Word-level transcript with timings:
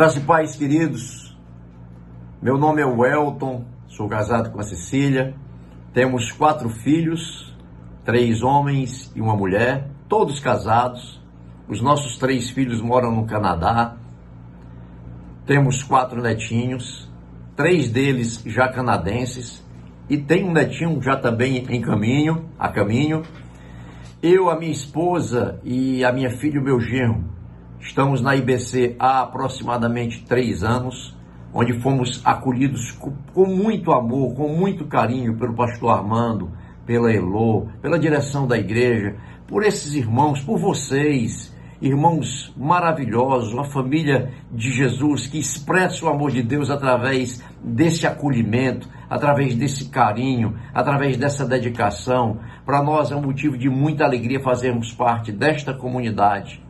Graças 0.00 0.22
e 0.22 0.24
paz, 0.24 0.56
queridos. 0.56 1.36
Meu 2.40 2.56
nome 2.56 2.80
é 2.80 2.86
Welton, 2.86 3.66
sou 3.86 4.08
casado 4.08 4.50
com 4.50 4.58
a 4.58 4.62
Cecília. 4.62 5.34
Temos 5.92 6.32
quatro 6.32 6.70
filhos, 6.70 7.54
três 8.02 8.42
homens 8.42 9.12
e 9.14 9.20
uma 9.20 9.36
mulher, 9.36 9.90
todos 10.08 10.40
casados. 10.40 11.22
Os 11.68 11.82
nossos 11.82 12.16
três 12.16 12.48
filhos 12.48 12.80
moram 12.80 13.14
no 13.14 13.26
Canadá. 13.26 13.94
Temos 15.44 15.82
quatro 15.82 16.22
netinhos, 16.22 17.06
três 17.54 17.90
deles 17.90 18.42
já 18.46 18.68
canadenses 18.68 19.62
e 20.08 20.16
tem 20.16 20.46
um 20.46 20.52
netinho 20.54 21.02
já 21.02 21.14
também 21.14 21.58
em 21.58 21.82
caminho, 21.82 22.48
a 22.58 22.70
caminho. 22.70 23.20
Eu, 24.22 24.48
a 24.48 24.58
minha 24.58 24.72
esposa 24.72 25.60
e 25.62 26.02
a 26.02 26.10
minha 26.10 26.30
filha 26.30 26.58
o 26.58 26.64
meu 26.64 26.80
genro 26.80 27.38
Estamos 27.80 28.20
na 28.20 28.36
IBC 28.36 28.94
há 28.98 29.22
aproximadamente 29.22 30.22
três 30.24 30.62
anos, 30.62 31.16
onde 31.52 31.80
fomos 31.80 32.20
acolhidos 32.24 32.92
com, 32.92 33.12
com 33.32 33.46
muito 33.46 33.90
amor, 33.90 34.34
com 34.34 34.48
muito 34.48 34.84
carinho 34.84 35.34
pelo 35.36 35.54
pastor 35.54 35.90
Armando, 35.90 36.52
pela 36.84 37.10
Elô, 37.10 37.68
pela 37.80 37.98
direção 37.98 38.46
da 38.46 38.58
igreja, 38.58 39.16
por 39.48 39.64
esses 39.64 39.94
irmãos, 39.94 40.42
por 40.42 40.58
vocês, 40.58 41.56
irmãos 41.80 42.54
maravilhosos, 42.54 43.54
uma 43.54 43.64
família 43.64 44.30
de 44.52 44.70
Jesus 44.70 45.26
que 45.26 45.38
expressa 45.38 46.04
o 46.04 46.08
amor 46.08 46.30
de 46.30 46.42
Deus 46.42 46.70
através 46.70 47.42
desse 47.64 48.06
acolhimento, 48.06 48.88
através 49.08 49.54
desse 49.54 49.88
carinho, 49.88 50.54
através 50.74 51.16
dessa 51.16 51.46
dedicação. 51.46 52.38
Para 52.64 52.82
nós 52.82 53.10
é 53.10 53.16
um 53.16 53.22
motivo 53.22 53.56
de 53.56 53.70
muita 53.70 54.04
alegria 54.04 54.38
fazermos 54.38 54.92
parte 54.92 55.32
desta 55.32 55.72
comunidade 55.72 56.62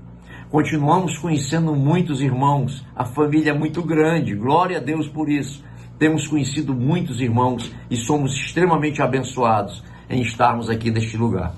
Continuamos 0.50 1.16
conhecendo 1.16 1.77
muitos 1.77 2.20
irmãos, 2.20 2.84
a 2.96 3.04
família 3.04 3.52
é 3.52 3.55
muito 3.55 3.84
grande, 3.84 4.34
glória 4.34 4.78
a 4.78 4.80
Deus 4.80 5.06
por 5.06 5.28
isso. 5.28 5.64
Temos 5.97 6.27
conhecido 6.27 6.75
muitos 6.75 7.20
irmãos 7.20 7.72
e 7.88 7.97
somos 7.97 8.33
extremamente 8.33 9.00
abençoados 9.00 9.80
em 10.08 10.20
estarmos 10.22 10.69
aqui 10.69 10.91
neste 10.91 11.16
lugar. 11.16 11.55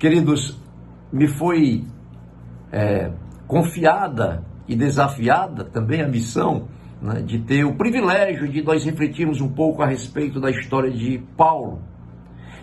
Queridos, 0.00 0.58
me 1.12 1.28
foi 1.28 1.84
é, 2.72 3.12
confiada 3.46 4.44
e 4.66 4.74
desafiada 4.74 5.62
também 5.62 6.02
a 6.02 6.08
missão 6.08 6.66
né, 7.00 7.22
de 7.22 7.38
ter 7.38 7.64
o 7.64 7.76
privilégio 7.76 8.48
de 8.48 8.62
nós 8.62 8.84
refletirmos 8.84 9.40
um 9.40 9.48
pouco 9.48 9.80
a 9.80 9.86
respeito 9.86 10.40
da 10.40 10.50
história 10.50 10.90
de 10.90 11.22
Paulo, 11.36 11.78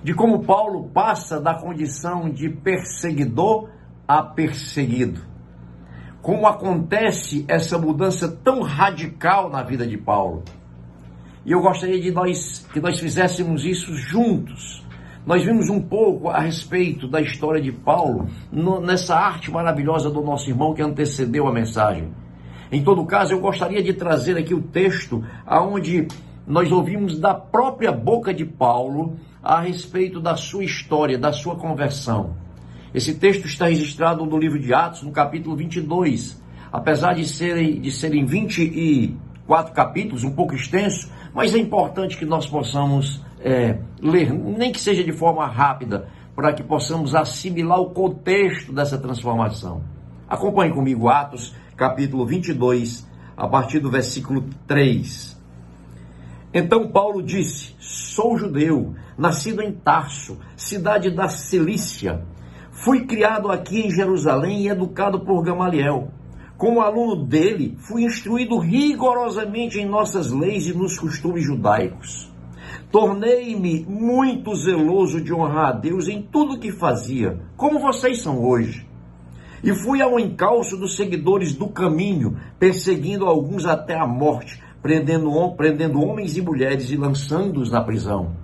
de 0.04 0.14
como 0.14 0.44
Paulo 0.44 0.90
passa 0.90 1.40
da 1.40 1.54
condição 1.54 2.30
de 2.30 2.50
perseguidor 2.50 3.70
a 4.12 4.22
perseguido. 4.22 5.22
Como 6.22 6.46
acontece 6.46 7.46
essa 7.48 7.78
mudança 7.78 8.28
tão 8.44 8.62
radical 8.62 9.50
na 9.50 9.64
vida 9.64 9.88
de 9.88 9.98
Paulo? 9.98 10.44
E 11.46 11.54
eu 11.54 11.62
gostaria 11.62 12.00
de 12.00 12.12
nós 12.12 12.68
que 12.74 12.82
nós 12.82 13.00
fizéssemos 13.00 13.64
isso 13.64 13.96
juntos. 13.96 14.86
Nós 15.26 15.46
vimos 15.46 15.70
um 15.70 15.82
pouco 15.82 16.28
a 16.28 16.40
respeito 16.40 17.08
da 17.08 17.22
história 17.22 17.62
de 17.62 17.72
Paulo 17.72 18.28
no, 18.52 18.82
nessa 18.82 19.16
arte 19.16 19.50
maravilhosa 19.50 20.10
do 20.10 20.22
nosso 20.22 20.50
irmão 20.50 20.74
que 20.74 20.82
antecedeu 20.82 21.48
a 21.48 21.54
mensagem. 21.54 22.12
Em 22.70 22.84
todo 22.84 23.06
caso, 23.06 23.32
eu 23.32 23.40
gostaria 23.40 23.82
de 23.82 23.94
trazer 23.94 24.38
aqui 24.38 24.54
o 24.54 24.62
texto 24.62 25.24
aonde 25.46 26.06
nós 26.46 26.70
ouvimos 26.70 27.18
da 27.18 27.34
própria 27.34 27.94
boca 27.94 28.34
de 28.34 28.44
Paulo 28.44 29.16
a 29.42 29.62
respeito 29.62 30.20
da 30.20 30.36
sua 30.36 30.66
história, 30.66 31.18
da 31.18 31.32
sua 31.32 31.56
conversão. 31.56 32.41
Esse 32.94 33.14
texto 33.14 33.46
está 33.46 33.68
registrado 33.68 34.26
no 34.26 34.38
livro 34.38 34.60
de 34.60 34.74
Atos, 34.74 35.04
no 35.04 35.12
capítulo 35.12 35.56
22. 35.56 36.42
Apesar 36.72 37.14
de 37.14 37.26
serem, 37.26 37.80
de 37.80 37.90
serem 37.90 38.26
24 38.26 39.74
capítulos, 39.74 40.26
um 40.26 40.32
pouco 40.32 40.54
extenso, 40.56 41.10
mas 41.34 41.56
é 41.56 41.58
importante 41.58 42.18
que 42.18 42.26
nós 42.26 42.46
possamos 42.48 43.24
é, 43.40 43.80
ler, 44.02 44.34
nem 44.34 44.74
que 44.74 44.80
seja 44.80 45.06
de 45.06 45.14
forma 45.14 45.48
rápida, 45.48 46.10
para 46.36 46.52
que 46.52 46.64
possamos 46.64 47.16
assimilar 47.16 47.80
o 47.80 47.92
contexto 47.92 48.74
dessa 48.74 48.98
transformação. 48.98 49.82
Acompanhe 50.28 50.74
comigo 50.74 51.08
Atos, 51.08 51.56
capítulo 51.78 52.26
22, 52.26 53.08
a 53.38 53.48
partir 53.48 53.80
do 53.80 53.90
versículo 53.90 54.44
3. 54.68 55.40
Então 56.54 56.90
Paulo 56.90 57.24
disse: 57.24 57.74
Sou 57.80 58.38
judeu, 58.38 58.94
nascido 59.18 59.62
em 59.62 59.72
Tarso, 59.72 60.38
cidade 60.58 61.10
da 61.10 61.30
Cilícia 61.30 62.26
Fui 62.84 63.06
criado 63.06 63.52
aqui 63.52 63.82
em 63.82 63.92
Jerusalém 63.92 64.64
e 64.64 64.68
educado 64.68 65.20
por 65.20 65.44
Gamaliel. 65.44 66.08
Como 66.58 66.82
aluno 66.82 67.16
dele, 67.16 67.76
fui 67.78 68.06
instruído 68.06 68.58
rigorosamente 68.58 69.80
em 69.80 69.86
nossas 69.86 70.32
leis 70.32 70.66
e 70.66 70.74
nos 70.74 70.98
costumes 70.98 71.46
judaicos. 71.46 72.34
Tornei-me 72.92 73.86
muito 73.88 74.56
zeloso 74.56 75.22
de 75.22 75.32
honrar 75.32 75.68
a 75.68 75.72
Deus 75.74 76.08
em 76.08 76.24
tudo 76.24 76.58
que 76.58 76.72
fazia, 76.72 77.40
como 77.56 77.78
vocês 77.78 78.20
são 78.20 78.44
hoje. 78.44 78.90
E 79.64 79.76
fui 79.76 80.02
ao 80.02 80.20
encalço 80.20 80.76
dos 80.76 80.96
seguidores 80.96 81.54
do 81.54 81.68
caminho, 81.68 82.36
perseguindo 82.58 83.28
alguns 83.28 83.68
até 83.68 83.96
a 83.96 84.08
morte, 84.08 84.60
prendendo, 84.82 85.30
prendendo 85.56 86.02
homens 86.02 86.36
e 86.36 86.42
mulheres 86.42 86.90
e 86.90 86.98
lançando-os 86.98 87.70
na 87.70 87.84
prisão. 87.84 88.41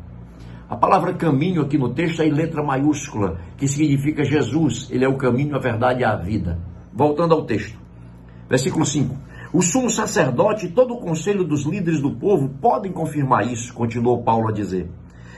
A 0.70 0.76
palavra 0.76 1.14
caminho 1.14 1.62
aqui 1.62 1.78
no 1.78 1.94
texto 1.94 2.22
é 2.22 2.28
em 2.28 2.32
letra 2.32 2.62
maiúscula, 2.62 3.40
que 3.56 3.70
significa 3.70 4.26
Jesus. 4.26 4.90
Ele 4.92 5.06
é 5.06 5.08
o 5.08 5.16
caminho, 5.16 5.56
a 5.56 5.60
verdade 5.60 6.02
e 6.02 6.04
a 6.04 6.14
vida. 6.14 6.60
Voltando 6.94 7.34
ao 7.34 7.46
texto. 7.46 7.80
Versículo 8.50 8.86
5. 8.86 9.16
O 9.54 9.62
sumo 9.62 9.90
sacerdote 9.90 10.66
e 10.66 10.70
todo 10.70 10.94
o 10.94 11.00
conselho 11.00 11.46
dos 11.46 11.64
líderes 11.64 12.02
do 12.02 12.12
povo 12.12 12.50
podem 12.62 12.92
confirmar 12.92 13.48
isso, 13.48 13.74
continuou 13.74 14.24
Paulo 14.24 14.50
a 14.50 14.52
dizer. 14.52 14.90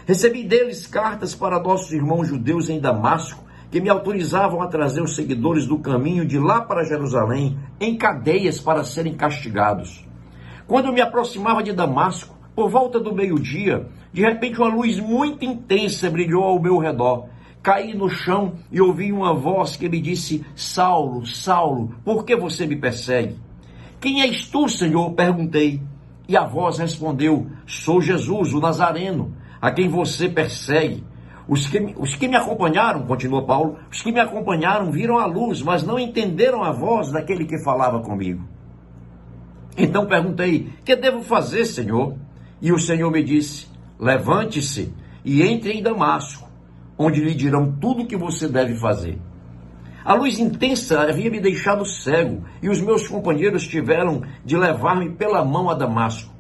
Recebi 0.08 0.44
deles 0.44 0.88
cartas 0.88 1.36
para 1.36 1.62
nossos 1.62 1.92
irmãos 1.94 2.28
judeus 2.28 2.68
em 2.68 2.80
Damasco, 2.80 3.44
que 3.70 3.80
me 3.80 3.88
autorizavam 3.88 4.64
a 4.64 4.68
trazer 4.68 5.04
os 5.04 5.16
seguidores 5.16 5.68
do 5.68 5.78
caminho 5.78 6.26
de 6.26 6.40
lá 6.40 6.62
para 6.62 6.84
Jerusalém 6.84 7.56
em 7.80 7.96
cadeias 7.96 8.60
para 8.60 8.84
serem 8.84 9.14
castigados. 9.14 10.04
Quando 10.66 10.92
me 10.92 11.02
aproximava 11.02 11.62
de 11.62 11.72
Damasco, 11.72 12.36
por 12.56 12.68
volta 12.68 13.00
do 13.00 13.14
meio-dia, 13.14 13.88
de 14.12 14.22
repente 14.22 14.60
uma 14.60 14.74
luz 14.74 15.00
muito 15.00 15.46
intensa 15.46 16.10
brilhou 16.10 16.44
ao 16.44 16.62
meu 16.62 16.78
redor. 16.78 17.28
Caí 17.62 17.94
no 17.94 18.10
chão 18.10 18.54
e 18.72 18.80
ouvi 18.82 19.12
uma 19.12 19.34
voz 19.34 19.76
que 19.76 19.90
me 19.90 20.00
disse: 20.00 20.46
Saulo, 20.56 21.26
Saulo, 21.26 21.96
por 22.04 22.24
que 22.24 22.36
você 22.36 22.66
me 22.66 22.76
persegue? 22.76 23.38
Quem 24.00 24.22
és 24.22 24.48
tu, 24.48 24.68
Senhor? 24.70 25.14
perguntei. 25.14 25.82
E 26.28 26.38
a 26.38 26.46
voz 26.46 26.78
respondeu: 26.78 27.48
Sou 27.68 28.02
Jesus, 28.02 28.54
o 28.54 28.60
Nazareno, 28.60 29.36
a 29.62 29.72
quem 29.72 29.90
você 29.90 30.30
persegue. 30.30 31.04
Os 31.48 31.68
que, 31.68 31.80
os 31.98 32.16
que 32.16 32.28
me 32.28 32.36
acompanharam, 32.36 33.08
continua 33.08 33.44
Paulo, 33.44 33.78
os 33.92 34.02
que 34.02 34.12
me 34.12 34.20
acompanharam 34.20 34.92
viram 34.92 35.18
a 35.18 35.26
luz, 35.26 35.64
mas 35.64 35.84
não 35.84 35.98
entenderam 35.98 36.64
a 36.64 36.72
voz 36.72 37.12
daquele 37.12 37.46
que 37.46 37.64
falava 37.64 38.00
comigo. 38.02 38.48
Então 39.78 40.06
perguntei: 40.06 40.70
Que 40.86 40.96
devo 40.96 41.22
fazer, 41.22 41.66
Senhor? 41.66 42.16
E 42.62 42.72
o 42.72 42.80
Senhor 42.80 43.12
me 43.12 43.24
disse: 43.24 43.69
Levante-se 44.00 44.94
e 45.26 45.42
entre 45.42 45.74
em 45.74 45.84
Damasco, 45.84 46.50
onde 46.98 47.22
lhe 47.22 47.34
dirão 47.34 47.76
tudo 47.80 48.04
o 48.04 48.08
que 48.08 48.16
você 48.16 48.48
deve 48.48 48.76
fazer. 48.76 49.20
A 50.04 50.14
luz 50.14 50.40
intensa 50.40 51.02
havia 51.02 51.30
me 51.30 51.40
deixado 51.40 51.86
cego 51.86 52.44
e 52.62 52.70
os 52.70 52.82
meus 52.82 53.08
companheiros 53.08 53.68
tiveram 53.68 54.24
de 54.46 54.56
levar-me 54.56 55.10
pela 55.12 55.44
mão 55.44 55.70
a 55.70 55.74
Damasco. 55.74 56.34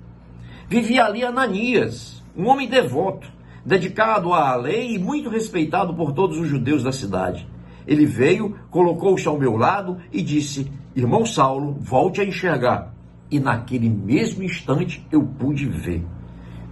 Vivia 0.68 1.06
ali 1.06 1.24
Ananias, 1.24 2.24
um 2.36 2.48
homem 2.48 2.70
devoto, 2.70 3.30
dedicado 3.66 4.34
à 4.34 4.56
lei 4.56 4.96
e 4.96 5.00
muito 5.00 5.30
respeitado 5.30 5.94
por 5.94 6.14
todos 6.14 6.38
os 6.38 6.48
judeus 6.48 6.84
da 6.84 6.92
cidade. 6.92 7.48
Ele 7.86 8.06
veio, 8.06 8.56
colocou-se 8.72 9.28
ao 9.28 9.38
meu 9.38 9.58
lado 9.58 9.98
e 10.12 10.22
disse: 10.22 10.72
Irmão 10.96 11.26
Saulo, 11.26 11.76
volte 11.80 12.22
a 12.22 12.26
enxergar 12.26 12.94
e 13.32 13.40
naquele 13.40 13.90
mesmo 13.90 14.44
instante 14.44 15.06
eu 15.12 15.24
pude 15.24 15.66
ver, 15.68 16.04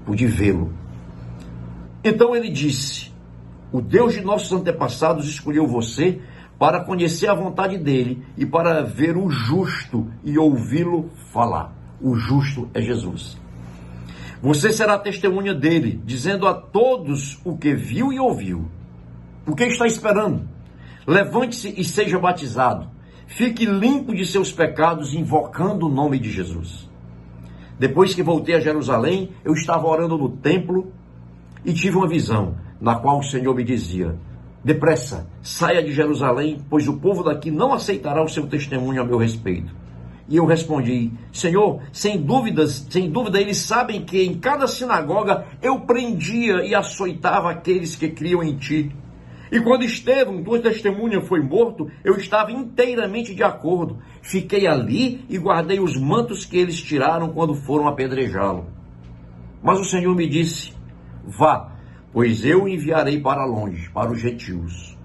pude 0.08 0.26
vê-lo. 0.26 0.74
Então 2.02 2.34
ele 2.34 2.50
disse: 2.50 3.12
O 3.72 3.82
Deus 3.82 4.14
de 4.14 4.22
nossos 4.22 4.54
antepassados 4.54 5.28
escolheu 5.28 5.68
você 5.68 6.22
para 6.58 6.84
conhecer 6.84 7.30
a 7.30 7.36
vontade 7.36 7.78
dele 7.78 8.24
e 8.38 8.46
para 8.46 8.82
ver 8.82 9.18
o 9.18 9.30
justo 9.30 10.10
e 10.24 10.38
ouvi-lo 10.38 11.12
falar. 11.32 11.76
O 12.02 12.16
justo 12.16 12.70
é 12.74 12.82
Jesus. 12.82 13.38
Você 14.42 14.72
será 14.72 14.98
testemunha 14.98 15.54
dele, 15.54 16.02
dizendo 16.06 16.48
a 16.48 16.54
todos 16.54 17.40
o 17.44 17.58
que 17.58 17.76
viu 17.76 18.14
e 18.14 18.20
ouviu. 18.20 18.72
O 19.46 19.54
que 19.54 19.66
está 19.66 19.86
esperando? 19.86 20.48
Levante-se 21.06 21.74
e 21.78 21.84
seja 21.84 22.18
batizado 22.18 22.98
Fique 23.28 23.66
limpo 23.66 24.16
de 24.16 24.26
seus 24.26 24.54
pecados, 24.54 25.14
invocando 25.14 25.86
o 25.86 25.90
nome 25.90 26.18
de 26.18 26.32
Jesus. 26.32 26.87
Depois 27.80 28.14
que 28.14 28.24
voltei 28.24 28.56
a 28.56 28.60
Jerusalém, 28.60 29.32
eu 29.46 29.54
estava 29.54 29.88
orando 29.88 30.18
no 30.18 30.30
templo 30.30 30.92
e 31.64 31.74
tive 31.74 31.98
uma 31.98 32.08
visão, 32.08 32.56
na 32.82 32.96
qual 32.96 33.20
o 33.20 33.24
Senhor 33.24 33.54
me 33.54 33.64
dizia: 33.64 34.16
Depressa, 34.64 35.28
saia 35.42 35.84
de 35.84 35.92
Jerusalém, 35.92 36.60
pois 36.70 36.88
o 36.88 36.98
povo 36.98 37.24
daqui 37.24 37.52
não 37.52 37.74
aceitará 37.74 38.24
o 38.24 38.28
seu 38.28 38.48
testemunho 38.48 39.02
a 39.02 39.06
meu 39.06 39.18
respeito. 39.18 39.74
E 40.28 40.38
eu 40.38 40.46
respondi: 40.46 41.12
Senhor, 41.32 41.80
sem 41.92 42.22
dúvidas, 42.22 42.86
sem 42.90 43.10
dúvida, 43.10 43.40
eles 43.40 43.58
sabem 43.58 44.04
que 44.04 44.24
em 44.24 44.34
cada 44.34 44.68
sinagoga 44.68 45.46
eu 45.62 45.80
prendia 45.82 46.66
e 46.66 46.76
açoitava 46.76 47.52
aqueles 47.52 47.96
que 47.96 48.10
criam 48.10 48.44
em 48.44 48.58
ti. 48.58 48.92
E 49.52 49.60
quando 49.62 49.84
Estevão, 49.84 50.44
tua 50.44 50.60
testemunha, 50.60 51.22
foi 51.22 51.42
morto, 51.42 51.90
eu 52.04 52.18
estava 52.18 52.52
inteiramente 52.52 53.34
de 53.34 53.44
acordo. 53.44 54.00
Fiquei 54.22 54.68
ali 54.68 55.26
e 55.30 55.38
guardei 55.38 55.80
os 55.80 55.96
mantos 55.98 56.46
que 56.46 56.58
eles 56.58 56.82
tiraram 56.82 57.30
quando 57.30 57.54
foram 57.54 57.88
apedrejá-lo. 57.88 58.68
Mas 59.64 59.80
o 59.80 59.86
Senhor 59.86 60.14
me 60.16 60.28
disse: 60.28 60.74
Vá, 61.26 61.72
pois 62.12 62.46
eu 62.46 62.68
enviarei 62.68 63.20
para 63.20 63.46
longe, 63.46 63.90
para 63.90 64.12
os 64.12 64.20
gentios. 64.20 64.98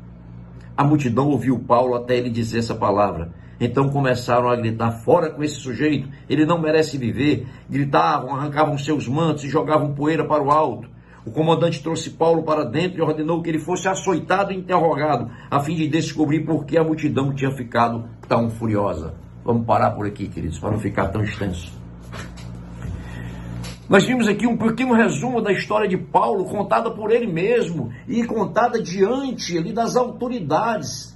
A 0.77 0.83
multidão 0.83 1.29
ouviu 1.29 1.59
Paulo 1.59 1.95
até 1.95 2.17
ele 2.17 2.31
dizer 2.31 2.59
essa 2.59 2.75
palavra. 2.75 3.33
Então 3.61 3.89
começaram 3.91 4.49
a 4.49 4.57
gritar: 4.57 4.91
Fora 5.05 5.31
com 5.31 5.43
esse 5.43 5.57
sujeito, 5.57 6.09
ele 6.29 6.45
não 6.45 6.61
merece 6.61 6.99
viver. 6.99 7.47
Gritavam, 7.71 8.35
arrancavam 8.35 8.77
seus 8.77 9.07
mantos 9.07 9.45
e 9.45 9.49
jogavam 9.49 9.95
poeira 9.95 10.25
para 10.27 10.43
o 10.43 10.51
alto. 10.51 10.89
O 11.25 11.31
comandante 11.31 11.83
trouxe 11.83 12.11
Paulo 12.11 12.43
para 12.43 12.65
dentro 12.65 12.99
e 12.99 13.03
ordenou 13.03 13.41
que 13.41 13.49
ele 13.49 13.61
fosse 13.61 13.89
açoitado 13.89 14.53
e 14.53 14.57
interrogado, 14.57 15.31
a 15.51 15.61
fim 15.61 15.77
de 15.77 15.87
descobrir 15.87 16.41
por 16.41 16.65
que 16.65 16.77
a 16.77 16.83
multidão 16.83 17.33
tinha 17.33 17.53
ficado 17.53 18.09
tão 18.29 18.51
furiosa. 18.51 19.15
Vamos 19.45 19.65
parar 19.65 19.93
por 19.93 20.07
aqui, 20.07 20.29
queridos, 20.29 20.59
para 20.59 20.73
não 20.73 20.79
ficar 20.79 21.09
tão 21.09 21.23
extenso. 21.23 21.73
Nós 23.89 24.05
vimos 24.05 24.27
aqui 24.27 24.47
um 24.47 24.57
pequeno 24.57 24.95
resumo 24.95 25.41
da 25.41 25.53
história 25.53 25.89
de 25.89 25.99
Paulo, 25.99 26.47
contada 26.47 26.91
por 26.91 27.11
ele 27.11 27.27
mesmo 27.27 27.93
e 28.09 28.25
contada 28.25 28.81
diante 28.81 29.59
ali 29.59 29.73
das 29.73 29.97
autoridades 29.97 31.12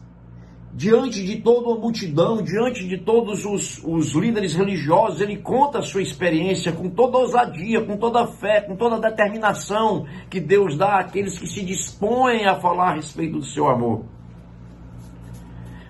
diante 0.76 1.24
de 1.24 1.36
toda 1.36 1.72
a 1.72 1.80
multidão, 1.80 2.42
diante 2.42 2.86
de 2.86 2.98
todos 2.98 3.46
os, 3.46 3.82
os, 3.82 4.12
líderes 4.12 4.54
religiosos, 4.54 5.22
ele 5.22 5.38
conta 5.38 5.78
a 5.78 5.82
sua 5.82 6.02
experiência 6.02 6.70
com 6.70 6.90
toda 6.90 7.16
ousadia, 7.16 7.82
com 7.82 7.96
toda 7.96 8.26
fé, 8.26 8.60
com 8.60 8.76
toda 8.76 9.00
determinação 9.00 10.06
que 10.28 10.38
Deus 10.38 10.76
dá 10.76 10.98
àqueles 10.98 11.38
que 11.38 11.46
se 11.46 11.64
dispõem 11.64 12.44
a 12.44 12.56
falar 12.56 12.90
a 12.90 12.94
respeito 12.96 13.38
do 13.38 13.42
seu 13.42 13.70
amor. 13.70 14.04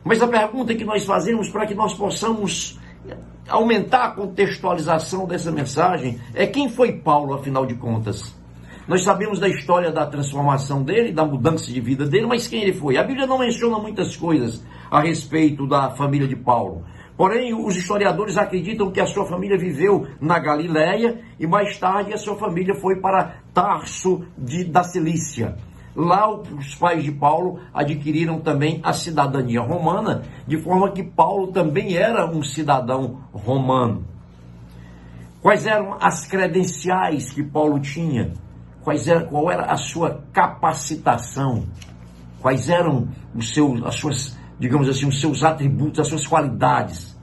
Mas 0.04 0.22
a 0.22 0.28
pergunta 0.28 0.72
que 0.72 0.84
nós 0.84 1.04
fazemos 1.04 1.48
para 1.48 1.66
que 1.66 1.74
nós 1.74 1.92
possamos 1.92 2.78
aumentar 3.48 4.04
a 4.04 4.10
contextualização 4.12 5.26
dessa 5.26 5.50
mensagem 5.50 6.20
é 6.32 6.46
quem 6.46 6.68
foi 6.68 6.92
Paulo, 6.92 7.34
afinal 7.34 7.66
de 7.66 7.74
contas? 7.74 8.35
Nós 8.88 9.02
sabemos 9.02 9.40
da 9.40 9.48
história 9.48 9.90
da 9.90 10.06
transformação 10.06 10.80
dele, 10.80 11.12
da 11.12 11.24
mudança 11.24 11.72
de 11.72 11.80
vida 11.80 12.06
dele, 12.06 12.26
mas 12.26 12.46
quem 12.46 12.62
ele 12.62 12.72
foi? 12.72 12.96
A 12.96 13.02
Bíblia 13.02 13.26
não 13.26 13.38
menciona 13.38 13.80
muitas 13.80 14.16
coisas 14.16 14.64
a 14.88 15.00
respeito 15.00 15.66
da 15.66 15.90
família 15.90 16.28
de 16.28 16.36
Paulo. 16.36 16.84
Porém, 17.16 17.52
os 17.52 17.74
historiadores 17.76 18.38
acreditam 18.38 18.92
que 18.92 19.00
a 19.00 19.06
sua 19.06 19.26
família 19.26 19.58
viveu 19.58 20.06
na 20.20 20.38
Galiléia 20.38 21.20
e 21.40 21.48
mais 21.48 21.76
tarde 21.78 22.12
a 22.12 22.18
sua 22.18 22.36
família 22.36 22.76
foi 22.76 23.00
para 23.00 23.38
Tarso 23.52 24.24
de, 24.38 24.62
da 24.62 24.84
Cilícia. 24.84 25.56
Lá 25.96 26.30
os 26.30 26.74
pais 26.76 27.02
de 27.02 27.10
Paulo 27.10 27.58
adquiriram 27.74 28.38
também 28.38 28.80
a 28.84 28.92
cidadania 28.92 29.62
romana, 29.62 30.22
de 30.46 30.58
forma 30.58 30.92
que 30.92 31.02
Paulo 31.02 31.48
também 31.48 31.96
era 31.96 32.30
um 32.30 32.42
cidadão 32.42 33.18
romano. 33.32 34.04
Quais 35.42 35.66
eram 35.66 35.96
as 35.98 36.24
credenciais 36.26 37.32
que 37.32 37.42
Paulo 37.42 37.80
tinha? 37.80 38.45
Quais 38.86 39.08
era, 39.08 39.24
qual 39.24 39.50
era 39.50 39.64
a 39.64 39.76
sua 39.76 40.22
capacitação? 40.32 41.66
Quais 42.40 42.68
eram 42.68 43.08
os 43.34 43.52
seus, 43.52 43.84
as 43.84 43.96
suas 43.96 44.38
digamos 44.60 44.88
assim, 44.88 45.08
os 45.08 45.20
seus 45.20 45.42
atributos, 45.42 45.98
as 45.98 46.06
suas 46.06 46.24
qualidades. 46.24 47.18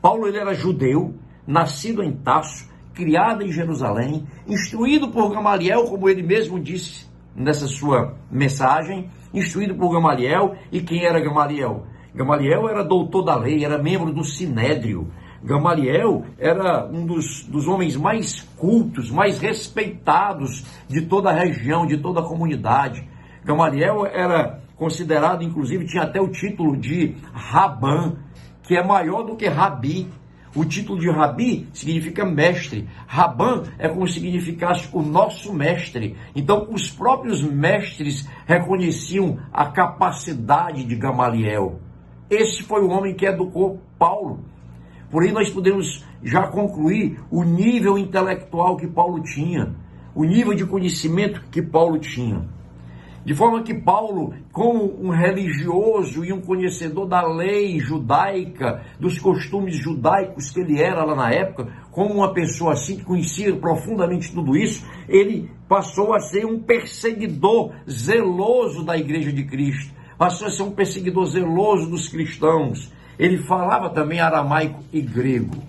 Paulo 0.00 0.26
ele 0.26 0.38
era 0.38 0.54
judeu, 0.54 1.14
nascido 1.46 2.02
em 2.02 2.10
Tarso, 2.10 2.70
criado 2.94 3.42
em 3.42 3.52
Jerusalém, 3.52 4.26
instruído 4.46 5.10
por 5.10 5.30
Gamaliel, 5.30 5.84
como 5.84 6.08
ele 6.08 6.22
mesmo 6.22 6.58
disse 6.58 7.06
nessa 7.36 7.66
sua 7.66 8.16
mensagem, 8.30 9.10
instruído 9.34 9.74
por 9.74 9.92
Gamaliel. 9.92 10.56
E 10.72 10.80
quem 10.80 11.04
era 11.04 11.20
Gamaliel? 11.20 11.84
Gamaliel 12.14 12.66
era 12.66 12.82
doutor 12.82 13.26
da 13.26 13.36
lei, 13.36 13.62
era 13.62 13.76
membro 13.76 14.10
do 14.10 14.24
Sinédrio. 14.24 15.12
Gamaliel 15.42 16.24
era 16.38 16.86
um 16.86 17.06
dos, 17.06 17.44
dos 17.44 17.68
homens 17.68 17.96
mais 17.96 18.40
cultos, 18.56 19.10
mais 19.10 19.38
respeitados 19.38 20.64
de 20.88 21.02
toda 21.02 21.30
a 21.30 21.32
região, 21.32 21.86
de 21.86 21.96
toda 21.98 22.20
a 22.20 22.24
comunidade. 22.24 23.08
Gamaliel 23.44 24.04
era 24.04 24.60
considerado, 24.76 25.42
inclusive, 25.42 25.86
tinha 25.86 26.02
até 26.02 26.20
o 26.20 26.28
título 26.28 26.76
de 26.76 27.14
Raban, 27.32 28.16
que 28.62 28.76
é 28.76 28.84
maior 28.84 29.22
do 29.22 29.36
que 29.36 29.48
Rabi. 29.48 30.08
O 30.54 30.64
título 30.64 30.98
de 30.98 31.10
Rabi 31.10 31.68
significa 31.72 32.24
mestre. 32.24 32.88
Raban 33.06 33.62
é 33.78 33.88
como 33.88 34.06
se 34.08 34.14
significasse 34.14 34.88
o 34.92 35.02
nosso 35.02 35.52
mestre. 35.52 36.16
Então, 36.34 36.68
os 36.70 36.90
próprios 36.90 37.42
mestres 37.42 38.28
reconheciam 38.46 39.38
a 39.52 39.66
capacidade 39.66 40.84
de 40.84 40.96
Gamaliel. 40.96 41.80
Esse 42.30 42.62
foi 42.62 42.82
o 42.82 42.90
homem 42.90 43.14
que 43.14 43.26
educou 43.26 43.80
Paulo. 43.98 44.40
Porém, 45.10 45.32
nós 45.32 45.48
podemos 45.50 46.04
já 46.22 46.46
concluir 46.48 47.18
o 47.30 47.42
nível 47.42 47.96
intelectual 47.96 48.76
que 48.76 48.86
Paulo 48.86 49.22
tinha, 49.22 49.74
o 50.14 50.24
nível 50.24 50.54
de 50.54 50.66
conhecimento 50.66 51.42
que 51.50 51.62
Paulo 51.62 51.98
tinha. 51.98 52.46
De 53.24 53.34
forma 53.34 53.62
que 53.62 53.74
Paulo, 53.74 54.32
como 54.52 54.98
um 55.02 55.10
religioso 55.10 56.24
e 56.24 56.32
um 56.32 56.40
conhecedor 56.40 57.06
da 57.06 57.26
lei 57.26 57.78
judaica, 57.78 58.82
dos 58.98 59.18
costumes 59.18 59.76
judaicos 59.76 60.50
que 60.50 60.60
ele 60.60 60.80
era 60.80 61.04
lá 61.04 61.14
na 61.14 61.30
época, 61.30 61.70
como 61.90 62.14
uma 62.14 62.32
pessoa 62.32 62.72
assim 62.72 62.96
que 62.96 63.04
conhecia 63.04 63.54
profundamente 63.56 64.32
tudo 64.32 64.56
isso, 64.56 64.86
ele 65.08 65.50
passou 65.68 66.14
a 66.14 66.20
ser 66.20 66.46
um 66.46 66.60
perseguidor 66.60 67.72
zeloso 67.86 68.82
da 68.82 68.96
igreja 68.96 69.30
de 69.30 69.44
Cristo, 69.44 69.92
passou 70.16 70.46
a 70.46 70.50
ser 70.50 70.62
um 70.62 70.70
perseguidor 70.70 71.26
zeloso 71.26 71.90
dos 71.90 72.08
cristãos. 72.08 72.90
Ele 73.18 73.38
falava 73.38 73.90
também 73.90 74.20
aramaico 74.20 74.82
e 74.92 75.00
grego. 75.00 75.62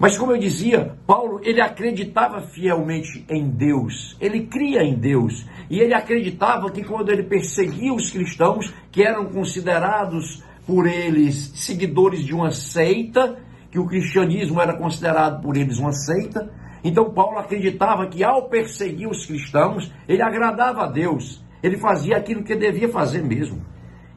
Mas 0.00 0.16
como 0.16 0.32
eu 0.32 0.38
dizia, 0.38 0.96
Paulo, 1.06 1.40
ele 1.44 1.60
acreditava 1.60 2.40
fielmente 2.40 3.22
em 3.28 3.50
Deus, 3.50 4.16
ele 4.18 4.46
cria 4.46 4.82
em 4.82 4.94
Deus, 4.94 5.46
e 5.68 5.78
ele 5.78 5.92
acreditava 5.92 6.70
que 6.70 6.82
quando 6.82 7.10
ele 7.10 7.24
perseguia 7.24 7.92
os 7.92 8.10
cristãos, 8.10 8.72
que 8.90 9.02
eram 9.02 9.26
considerados 9.26 10.42
por 10.66 10.86
eles 10.86 11.52
seguidores 11.54 12.24
de 12.24 12.34
uma 12.34 12.50
seita, 12.50 13.38
que 13.70 13.78
o 13.78 13.86
cristianismo 13.86 14.58
era 14.58 14.72
considerado 14.72 15.42
por 15.42 15.54
eles 15.54 15.78
uma 15.78 15.92
seita, 15.92 16.50
então 16.82 17.12
Paulo 17.12 17.38
acreditava 17.38 18.06
que 18.06 18.24
ao 18.24 18.48
perseguir 18.48 19.06
os 19.06 19.26
cristãos, 19.26 19.92
ele 20.08 20.22
agradava 20.22 20.84
a 20.84 20.86
Deus, 20.86 21.44
ele 21.62 21.76
fazia 21.76 22.16
aquilo 22.16 22.42
que 22.42 22.56
devia 22.56 22.88
fazer 22.88 23.22
mesmo. 23.22 23.60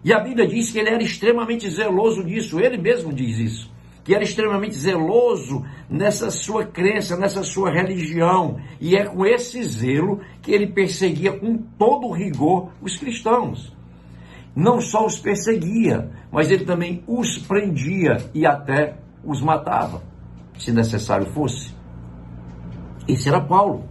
E 0.03 0.11
a 0.13 0.19
Bíblia 0.19 0.47
diz 0.47 0.71
que 0.71 0.79
ele 0.79 0.89
era 0.89 1.01
extremamente 1.01 1.69
zeloso 1.69 2.23
disso, 2.23 2.59
ele 2.59 2.77
mesmo 2.77 3.13
diz 3.13 3.37
isso 3.37 3.73
que 4.03 4.13
era 4.13 4.23
extremamente 4.23 4.75
zeloso 4.75 5.63
nessa 5.89 6.29
sua 6.29 6.65
crença, 6.65 7.15
nessa 7.15 7.41
sua 7.41 7.71
religião. 7.71 8.59
E 8.79 8.95
é 8.95 9.05
com 9.05 9.25
esse 9.25 9.63
zelo 9.63 10.19
que 10.41 10.51
ele 10.51 10.67
perseguia 10.67 11.31
com 11.31 11.57
todo 11.57 12.11
rigor 12.11 12.71
os 12.81 12.97
cristãos. 12.97 13.73
Não 14.55 14.81
só 14.81 15.05
os 15.05 15.17
perseguia, 15.17 16.11
mas 16.31 16.51
ele 16.51 16.65
também 16.65 17.03
os 17.07 17.37
prendia 17.37 18.17
e 18.33 18.45
até 18.45 18.97
os 19.23 19.41
matava, 19.41 20.03
se 20.59 20.71
necessário 20.71 21.25
fosse. 21.27 21.73
Esse 23.07 23.29
era 23.29 23.39
Paulo. 23.39 23.85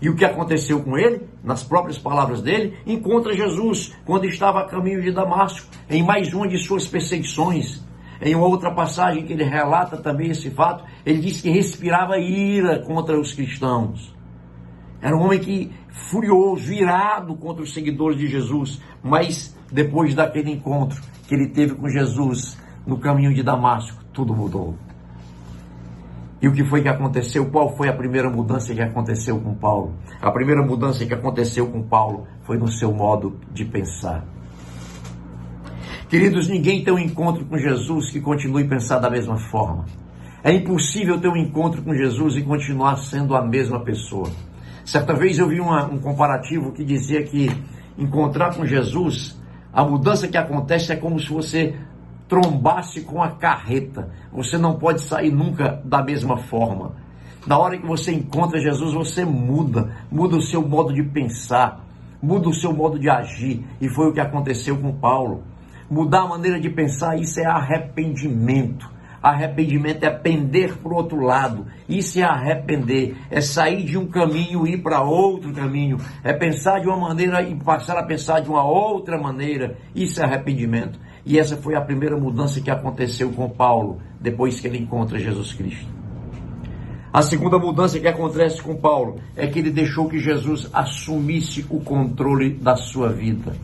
E 0.00 0.08
o 0.08 0.16
que 0.16 0.24
aconteceu 0.24 0.82
com 0.82 0.98
ele, 0.98 1.22
nas 1.46 1.62
próprias 1.62 1.96
palavras 1.96 2.42
dele, 2.42 2.76
encontra 2.84 3.32
Jesus 3.32 3.94
quando 4.04 4.26
estava 4.26 4.60
a 4.60 4.64
caminho 4.64 5.00
de 5.00 5.12
Damasco, 5.12 5.68
em 5.88 6.02
mais 6.02 6.34
uma 6.34 6.48
de 6.48 6.58
suas 6.58 6.88
perseguições. 6.88 7.86
Em 8.20 8.34
uma 8.34 8.46
outra 8.46 8.74
passagem 8.74 9.24
que 9.24 9.32
ele 9.32 9.44
relata 9.44 9.96
também 9.96 10.30
esse 10.30 10.50
fato, 10.50 10.84
ele 11.04 11.20
diz 11.20 11.40
que 11.40 11.48
respirava 11.48 12.18
ira 12.18 12.80
contra 12.80 13.18
os 13.18 13.32
cristãos. 13.32 14.12
Era 15.00 15.16
um 15.16 15.22
homem 15.22 15.38
que 15.38 15.70
furioso, 16.10 16.72
irado 16.72 17.36
contra 17.36 17.62
os 17.62 17.72
seguidores 17.72 18.18
de 18.18 18.26
Jesus, 18.26 18.80
mas 19.02 19.56
depois 19.70 20.14
daquele 20.14 20.50
encontro 20.50 21.00
que 21.28 21.34
ele 21.34 21.48
teve 21.48 21.74
com 21.74 21.88
Jesus 21.88 22.58
no 22.84 22.98
caminho 22.98 23.32
de 23.32 23.42
Damasco, 23.42 24.02
tudo 24.12 24.34
mudou. 24.34 24.76
E 26.40 26.48
o 26.48 26.52
que 26.52 26.64
foi 26.64 26.82
que 26.82 26.88
aconteceu? 26.88 27.46
Qual 27.50 27.74
foi 27.76 27.88
a 27.88 27.92
primeira 27.92 28.28
mudança 28.28 28.74
que 28.74 28.80
aconteceu 28.82 29.40
com 29.40 29.54
Paulo? 29.54 29.94
A 30.20 30.30
primeira 30.30 30.62
mudança 30.62 31.06
que 31.06 31.14
aconteceu 31.14 31.66
com 31.66 31.82
Paulo 31.82 32.26
foi 32.42 32.58
no 32.58 32.68
seu 32.68 32.92
modo 32.92 33.40
de 33.52 33.64
pensar. 33.64 34.24
Queridos, 36.08 36.46
ninguém 36.48 36.84
tem 36.84 36.92
um 36.92 36.98
encontro 36.98 37.44
com 37.46 37.56
Jesus 37.58 38.10
que 38.10 38.20
continue 38.20 38.64
a 38.64 38.68
pensar 38.68 38.98
da 38.98 39.10
mesma 39.10 39.38
forma. 39.38 39.86
É 40.44 40.52
impossível 40.52 41.20
ter 41.20 41.28
um 41.28 41.36
encontro 41.36 41.82
com 41.82 41.92
Jesus 41.92 42.36
e 42.36 42.42
continuar 42.42 42.96
sendo 42.98 43.34
a 43.34 43.44
mesma 43.44 43.80
pessoa. 43.80 44.30
Certa 44.84 45.12
vez 45.14 45.38
eu 45.38 45.48
vi 45.48 45.58
uma, 45.58 45.86
um 45.86 45.98
comparativo 45.98 46.70
que 46.70 46.84
dizia 46.84 47.24
que 47.24 47.50
encontrar 47.98 48.54
com 48.54 48.64
Jesus, 48.64 49.36
a 49.72 49.84
mudança 49.84 50.28
que 50.28 50.36
acontece 50.36 50.92
é 50.92 50.96
como 50.96 51.18
se 51.18 51.28
você 51.28 51.74
trombasse 52.28 53.02
com 53.02 53.22
a 53.22 53.30
carreta. 53.30 54.10
Você 54.32 54.58
não 54.58 54.78
pode 54.78 55.02
sair 55.02 55.30
nunca 55.30 55.80
da 55.84 56.02
mesma 56.02 56.36
forma. 56.36 56.94
Na 57.46 57.58
hora 57.58 57.78
que 57.78 57.86
você 57.86 58.12
encontra 58.12 58.60
Jesus, 58.60 58.92
você 58.92 59.24
muda, 59.24 59.94
muda 60.10 60.36
o 60.36 60.42
seu 60.42 60.66
modo 60.66 60.92
de 60.92 61.02
pensar, 61.02 61.84
muda 62.20 62.48
o 62.48 62.54
seu 62.54 62.72
modo 62.72 62.98
de 62.98 63.08
agir. 63.08 63.64
E 63.80 63.88
foi 63.88 64.08
o 64.08 64.12
que 64.12 64.20
aconteceu 64.20 64.76
com 64.76 64.92
Paulo. 64.92 65.44
Mudar 65.88 66.22
a 66.22 66.28
maneira 66.28 66.58
de 66.58 66.68
pensar, 66.68 67.16
isso 67.16 67.38
é 67.38 67.46
arrependimento. 67.46 68.96
Arrependimento 69.22 70.04
é 70.04 70.10
pender 70.10 70.76
para 70.76 70.92
o 70.92 70.96
outro 70.96 71.20
lado. 71.20 71.66
Isso 71.88 72.18
é 72.18 72.22
arrepender. 72.22 73.16
É 73.30 73.40
sair 73.40 73.84
de 73.84 73.96
um 73.96 74.06
caminho 74.06 74.66
e 74.66 74.74
ir 74.74 74.82
para 74.82 75.02
outro 75.02 75.52
caminho. 75.52 75.98
É 76.22 76.32
pensar 76.32 76.80
de 76.80 76.88
uma 76.88 76.96
maneira 76.96 77.42
e 77.42 77.54
passar 77.54 77.96
a 77.96 78.04
pensar 78.04 78.40
de 78.40 78.48
uma 78.48 78.64
outra 78.64 79.20
maneira. 79.20 79.76
Isso 79.94 80.20
é 80.20 80.24
arrependimento. 80.24 80.98
E 81.26 81.40
essa 81.40 81.56
foi 81.56 81.74
a 81.74 81.80
primeira 81.80 82.16
mudança 82.16 82.60
que 82.60 82.70
aconteceu 82.70 83.32
com 83.32 83.50
Paulo 83.50 83.98
depois 84.20 84.60
que 84.60 84.68
ele 84.68 84.78
encontra 84.78 85.18
Jesus 85.18 85.52
Cristo. 85.52 85.88
A 87.12 87.20
segunda 87.20 87.58
mudança 87.58 87.98
que 87.98 88.06
acontece 88.06 88.62
com 88.62 88.76
Paulo 88.76 89.16
é 89.34 89.46
que 89.48 89.58
ele 89.58 89.70
deixou 89.70 90.08
que 90.08 90.20
Jesus 90.20 90.70
assumisse 90.72 91.66
o 91.68 91.80
controle 91.80 92.50
da 92.54 92.76
sua 92.76 93.08
vida. 93.08 93.56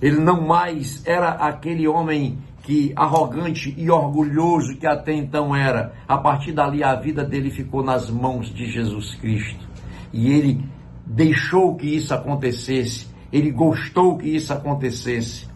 Ele 0.00 0.20
não 0.20 0.46
mais 0.46 1.02
era 1.04 1.30
aquele 1.30 1.88
homem 1.88 2.38
que 2.62 2.92
arrogante 2.94 3.74
e 3.76 3.90
orgulhoso 3.90 4.76
que 4.76 4.86
até 4.86 5.12
então 5.12 5.56
era. 5.56 5.92
A 6.06 6.18
partir 6.18 6.52
dali 6.52 6.84
a 6.84 6.94
vida 6.94 7.24
dele 7.24 7.50
ficou 7.50 7.82
nas 7.82 8.08
mãos 8.10 8.52
de 8.54 8.70
Jesus 8.70 9.14
Cristo. 9.16 9.66
E 10.12 10.30
ele 10.30 10.64
deixou 11.04 11.74
que 11.74 11.96
isso 11.96 12.14
acontecesse, 12.14 13.08
ele 13.32 13.50
gostou 13.50 14.18
que 14.18 14.28
isso 14.28 14.52
acontecesse. 14.52 15.48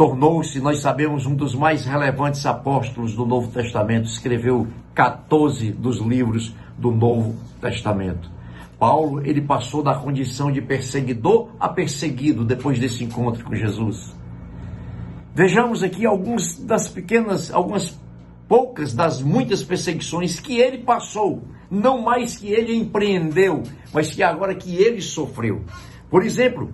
Tornou-se, 0.00 0.58
nós 0.62 0.78
sabemos, 0.78 1.26
um 1.26 1.34
dos 1.34 1.54
mais 1.54 1.84
relevantes 1.84 2.46
apóstolos 2.46 3.14
do 3.14 3.26
Novo 3.26 3.48
Testamento, 3.48 4.06
escreveu 4.06 4.66
14 4.94 5.72
dos 5.72 5.98
livros 5.98 6.56
do 6.78 6.90
Novo 6.90 7.36
Testamento. 7.60 8.30
Paulo, 8.78 9.20
ele 9.26 9.42
passou 9.42 9.82
da 9.82 9.94
condição 9.94 10.50
de 10.50 10.62
perseguidor 10.62 11.50
a 11.60 11.68
perseguido 11.68 12.46
depois 12.46 12.78
desse 12.78 13.04
encontro 13.04 13.44
com 13.44 13.54
Jesus. 13.54 14.16
Vejamos 15.34 15.82
aqui 15.82 16.06
algumas 16.06 16.58
das 16.58 16.88
pequenas, 16.88 17.52
algumas 17.52 18.00
poucas 18.48 18.94
das 18.94 19.20
muitas 19.20 19.62
perseguições 19.62 20.40
que 20.40 20.56
ele 20.60 20.78
passou, 20.78 21.42
não 21.70 22.00
mais 22.00 22.38
que 22.38 22.50
ele 22.50 22.74
empreendeu, 22.74 23.64
mas 23.92 24.10
que 24.10 24.22
agora 24.22 24.54
que 24.54 24.76
ele 24.76 25.02
sofreu. 25.02 25.62
Por 26.08 26.24
exemplo, 26.24 26.72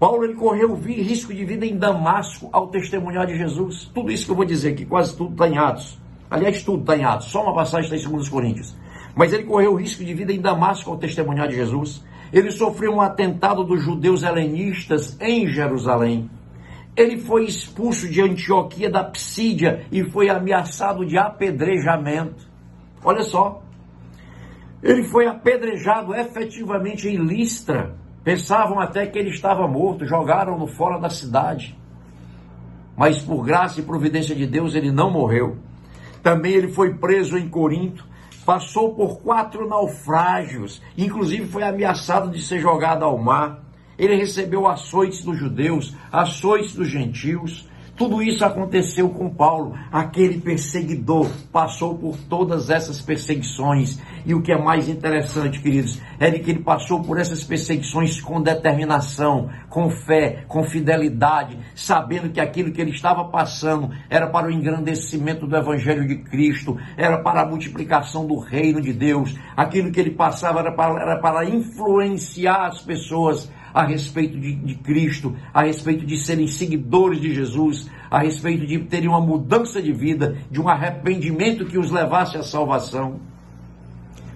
Paulo 0.00 0.24
ele 0.24 0.34
correu 0.34 0.74
risco 0.74 1.34
de 1.34 1.44
vida 1.44 1.66
em 1.66 1.76
Damasco 1.76 2.48
ao 2.52 2.68
testemunhar 2.68 3.26
de 3.26 3.36
Jesus. 3.36 3.84
Tudo 3.94 4.10
isso 4.10 4.24
que 4.24 4.30
eu 4.32 4.36
vou 4.36 4.46
dizer 4.46 4.72
aqui, 4.72 4.86
quase 4.86 5.14
tudo 5.14 5.32
está 5.32 5.46
em 5.46 5.58
Atos. 5.58 6.00
Aliás, 6.30 6.62
tudo 6.62 6.80
está 6.80 6.96
em 6.96 7.04
Atos, 7.04 7.26
só 7.26 7.42
uma 7.42 7.54
passagem 7.54 7.94
está 7.94 8.08
em 8.08 8.10
2 8.10 8.30
Coríntios. 8.30 8.74
Mas 9.14 9.30
ele 9.30 9.44
correu 9.44 9.74
risco 9.74 10.02
de 10.02 10.14
vida 10.14 10.32
em 10.32 10.40
Damasco 10.40 10.90
ao 10.90 10.96
testemunhar 10.96 11.48
de 11.48 11.56
Jesus. 11.56 12.02
Ele 12.32 12.50
sofreu 12.50 12.94
um 12.94 13.00
atentado 13.02 13.62
dos 13.62 13.82
judeus 13.82 14.22
helenistas 14.22 15.18
em 15.20 15.46
Jerusalém. 15.46 16.30
Ele 16.96 17.18
foi 17.18 17.44
expulso 17.44 18.08
de 18.08 18.22
Antioquia 18.22 18.88
da 18.88 19.04
Psídia 19.04 19.84
e 19.92 20.02
foi 20.04 20.30
ameaçado 20.30 21.04
de 21.04 21.18
apedrejamento. 21.18 22.48
Olha 23.04 23.22
só. 23.22 23.62
Ele 24.82 25.04
foi 25.04 25.26
apedrejado 25.26 26.14
efetivamente 26.14 27.06
em 27.06 27.18
Listra. 27.18 27.94
Pensavam 28.22 28.78
até 28.78 29.06
que 29.06 29.18
ele 29.18 29.30
estava 29.30 29.66
morto, 29.66 30.04
jogaram-no 30.04 30.66
fora 30.66 30.98
da 30.98 31.08
cidade. 31.08 31.78
Mas 32.96 33.18
por 33.18 33.44
graça 33.44 33.80
e 33.80 33.82
providência 33.82 34.34
de 34.34 34.46
Deus 34.46 34.74
ele 34.74 34.92
não 34.92 35.10
morreu. 35.10 35.56
Também 36.22 36.52
ele 36.52 36.68
foi 36.68 36.94
preso 36.94 37.38
em 37.38 37.48
Corinto, 37.48 38.04
passou 38.44 38.94
por 38.94 39.20
quatro 39.20 39.66
naufrágios, 39.66 40.82
inclusive 40.98 41.46
foi 41.46 41.62
ameaçado 41.62 42.30
de 42.30 42.42
ser 42.42 42.60
jogado 42.60 43.04
ao 43.04 43.16
mar. 43.16 43.62
Ele 43.98 44.14
recebeu 44.14 44.66
açoites 44.66 45.22
dos 45.24 45.38
judeus, 45.38 45.94
açoites 46.12 46.74
dos 46.74 46.88
gentios. 46.88 47.69
Tudo 48.00 48.22
isso 48.22 48.42
aconteceu 48.46 49.10
com 49.10 49.28
Paulo, 49.28 49.74
aquele 49.92 50.40
perseguidor, 50.40 51.30
passou 51.52 51.98
por 51.98 52.16
todas 52.16 52.70
essas 52.70 52.98
perseguições. 52.98 54.00
E 54.24 54.32
o 54.32 54.40
que 54.40 54.50
é 54.50 54.56
mais 54.56 54.88
interessante, 54.88 55.60
queridos, 55.60 56.00
é 56.18 56.30
de 56.30 56.38
que 56.38 56.50
ele 56.50 56.60
passou 56.60 57.02
por 57.02 57.18
essas 57.20 57.44
perseguições 57.44 58.18
com 58.18 58.40
determinação, 58.40 59.50
com 59.68 59.90
fé, 59.90 60.46
com 60.48 60.64
fidelidade, 60.64 61.58
sabendo 61.74 62.30
que 62.30 62.40
aquilo 62.40 62.72
que 62.72 62.80
ele 62.80 62.92
estava 62.92 63.22
passando 63.24 63.90
era 64.08 64.26
para 64.26 64.46
o 64.46 64.50
engrandecimento 64.50 65.46
do 65.46 65.54
Evangelho 65.54 66.08
de 66.08 66.16
Cristo, 66.22 66.78
era 66.96 67.18
para 67.18 67.42
a 67.42 67.46
multiplicação 67.46 68.26
do 68.26 68.38
reino 68.38 68.80
de 68.80 68.94
Deus. 68.94 69.36
Aquilo 69.54 69.92
que 69.92 70.00
ele 70.00 70.12
passava 70.12 70.60
era 70.60 70.72
para, 70.72 71.02
era 71.02 71.20
para 71.20 71.44
influenciar 71.44 72.68
as 72.68 72.80
pessoas 72.80 73.50
a 73.72 73.84
respeito 73.84 74.38
de, 74.38 74.54
de, 74.54 74.74
Cristo, 74.76 75.36
a 75.52 75.62
respeito 75.62 76.04
de 76.04 76.16
serem 76.16 76.46
seguidores 76.46 77.20
de 77.20 77.34
Jesus, 77.34 77.88
a 78.10 78.20
respeito 78.20 78.66
de 78.66 78.78
terem 78.80 79.08
uma 79.08 79.20
mudança 79.20 79.80
de 79.80 79.92
vida, 79.92 80.36
de 80.50 80.60
um 80.60 80.68
arrependimento 80.68 81.66
que 81.66 81.78
os 81.78 81.90
levasse 81.90 82.36
à 82.36 82.42
salvação. 82.42 83.20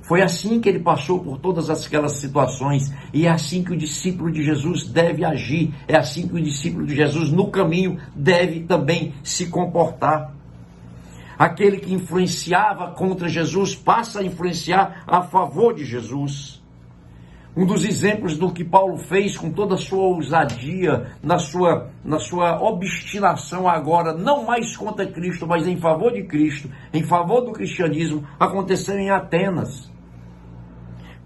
Foi 0.03 0.21
assim 0.21 0.61
que 0.61 0.69
ele 0.69 0.81
passou 0.81 1.19
por 1.19 1.39
todas 1.39 1.71
aquelas 1.71 2.13
situações 2.13 2.93
e 3.13 3.27
é 3.27 3.31
assim 3.31 3.65
que 3.65 3.73
o 3.73 3.77
discípulo 3.77 4.31
de 4.31 4.43
Jesus 4.43 4.87
deve 4.87 5.25
agir, 5.25 5.75
é 5.89 5.97
assim 5.97 6.29
que 6.29 6.35
o 6.35 6.43
discípulo 6.43 6.87
de 6.87 6.95
Jesus 6.95 7.31
no 7.31 7.51
caminho 7.51 7.99
deve 8.15 8.61
também 8.61 9.15
se 9.23 9.47
comportar. 9.47 10.35
Aquele 11.39 11.79
que 11.79 11.93
influenciava 11.93 12.93
contra 12.93 13.29
Jesus 13.29 13.75
passa 13.75 14.21
a 14.21 14.25
influenciar 14.25 15.05
a 15.07 15.23
favor 15.23 15.75
de 15.75 15.85
Jesus. 15.85 16.63
Um 17.57 17.65
dos 17.65 17.85
exemplos 17.85 18.37
do 18.37 18.51
que 18.51 18.65
Paulo 18.65 18.97
fez 18.97 19.37
com 19.37 19.49
toda 19.49 19.75
a 19.75 19.79
sua 19.79 20.03
ousadia, 20.03 21.13
na 21.23 21.39
sua, 21.39 21.89
na 22.05 22.19
sua 22.19 22.61
obstinação 22.61 23.69
agora, 23.69 24.13
não 24.13 24.45
mais 24.45 24.77
contra 24.77 25.07
Cristo, 25.07 25.47
mas 25.47 25.65
em 25.65 25.77
favor 25.77 26.13
de 26.13 26.25
Cristo, 26.25 26.69
em 26.93 27.05
favor 27.05 27.43
do 27.43 27.53
cristianismo, 27.53 28.27
aconteceu 28.41 28.99
em 28.99 29.09
Atenas. 29.09 29.89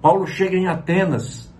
Paulo 0.02 0.26
chega 0.26 0.54
em 0.54 0.66
Atenas, 0.66 1.50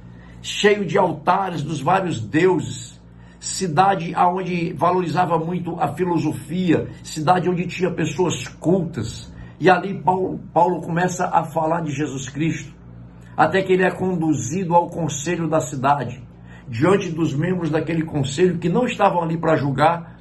cheio 0.43 0.85
de 0.85 0.99
altares 0.99 1.63
dos 1.63 1.81
vários 1.81 2.21
deuses, 2.21 3.01
cidade 3.41 4.15
onde 4.15 4.75
valorizava 4.75 5.39
muito 5.39 5.81
a 5.81 5.95
filosofia, 5.95 6.91
cidade 7.03 7.49
onde 7.49 7.67
tinha 7.67 7.91
pessoas 7.91 8.47
cultas. 8.47 9.33
E 9.59 9.71
ali 9.71 9.95
Paulo, 9.95 10.39
Paulo 10.53 10.83
começa 10.83 11.27
a 11.27 11.43
falar 11.43 11.81
de 11.81 11.91
Jesus 11.91 12.29
Cristo 12.29 12.78
até 13.39 13.63
que 13.63 13.73
ele 13.73 13.85
é 13.85 13.91
conduzido 13.93 14.75
ao 14.75 14.89
conselho 14.89 15.47
da 15.47 15.61
cidade, 15.61 16.21
diante 16.69 17.09
dos 17.09 17.33
membros 17.33 17.71
daquele 17.71 18.03
conselho 18.03 18.59
que 18.59 18.69
não 18.69 18.85
estavam 18.85 19.23
ali 19.23 19.39
para 19.39 19.55
julgar 19.55 20.19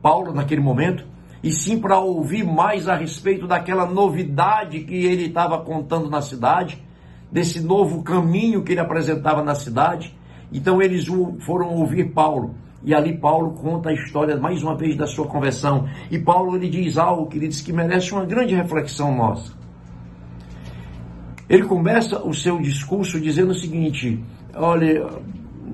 Paulo 0.00 0.32
naquele 0.32 0.62
momento, 0.62 1.04
e 1.42 1.52
sim 1.52 1.78
para 1.78 1.98
ouvir 1.98 2.42
mais 2.42 2.88
a 2.88 2.94
respeito 2.96 3.46
daquela 3.46 3.84
novidade 3.84 4.80
que 4.80 4.94
ele 4.94 5.26
estava 5.26 5.58
contando 5.58 6.08
na 6.08 6.22
cidade, 6.22 6.82
desse 7.30 7.60
novo 7.60 8.02
caminho 8.02 8.62
que 8.62 8.72
ele 8.72 8.80
apresentava 8.80 9.42
na 9.42 9.54
cidade. 9.54 10.16
Então 10.50 10.80
eles 10.80 11.04
foram 11.44 11.68
ouvir 11.68 12.12
Paulo. 12.14 12.54
E 12.82 12.94
ali 12.94 13.14
Paulo 13.14 13.50
conta 13.50 13.90
a 13.90 13.92
história 13.92 14.38
mais 14.38 14.62
uma 14.62 14.74
vez 14.74 14.96
da 14.96 15.06
sua 15.06 15.26
conversão. 15.26 15.86
E 16.10 16.18
Paulo 16.18 16.56
ele 16.56 16.70
diz 16.70 16.96
algo 16.96 17.26
que 17.26 17.36
ele 17.36 17.48
diz 17.48 17.60
que 17.60 17.74
merece 17.74 18.12
uma 18.12 18.24
grande 18.24 18.54
reflexão 18.54 19.14
nossa. 19.14 19.63
Ele 21.54 21.62
começa 21.62 22.20
o 22.26 22.34
seu 22.34 22.60
discurso 22.60 23.20
dizendo 23.20 23.52
o 23.52 23.54
seguinte: 23.54 24.20
olha, 24.56 25.08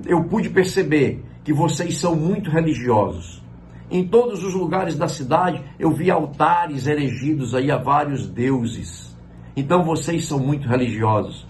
eu 0.05 0.23
pude 0.25 0.47
perceber 0.47 1.25
que 1.43 1.51
vocês 1.51 1.97
são 1.97 2.15
muito 2.15 2.51
religiosos. 2.51 3.41
Em 3.89 4.07
todos 4.07 4.43
os 4.43 4.53
lugares 4.53 4.95
da 4.95 5.07
cidade 5.07 5.59
eu 5.79 5.89
vi 5.89 6.11
altares 6.11 6.85
erigidos 6.85 7.55
aí 7.55 7.71
a 7.71 7.77
vários 7.77 8.27
deuses. 8.27 9.17
Então 9.57 9.83
vocês 9.83 10.27
são 10.27 10.37
muito 10.37 10.69
religiosos. 10.69 11.47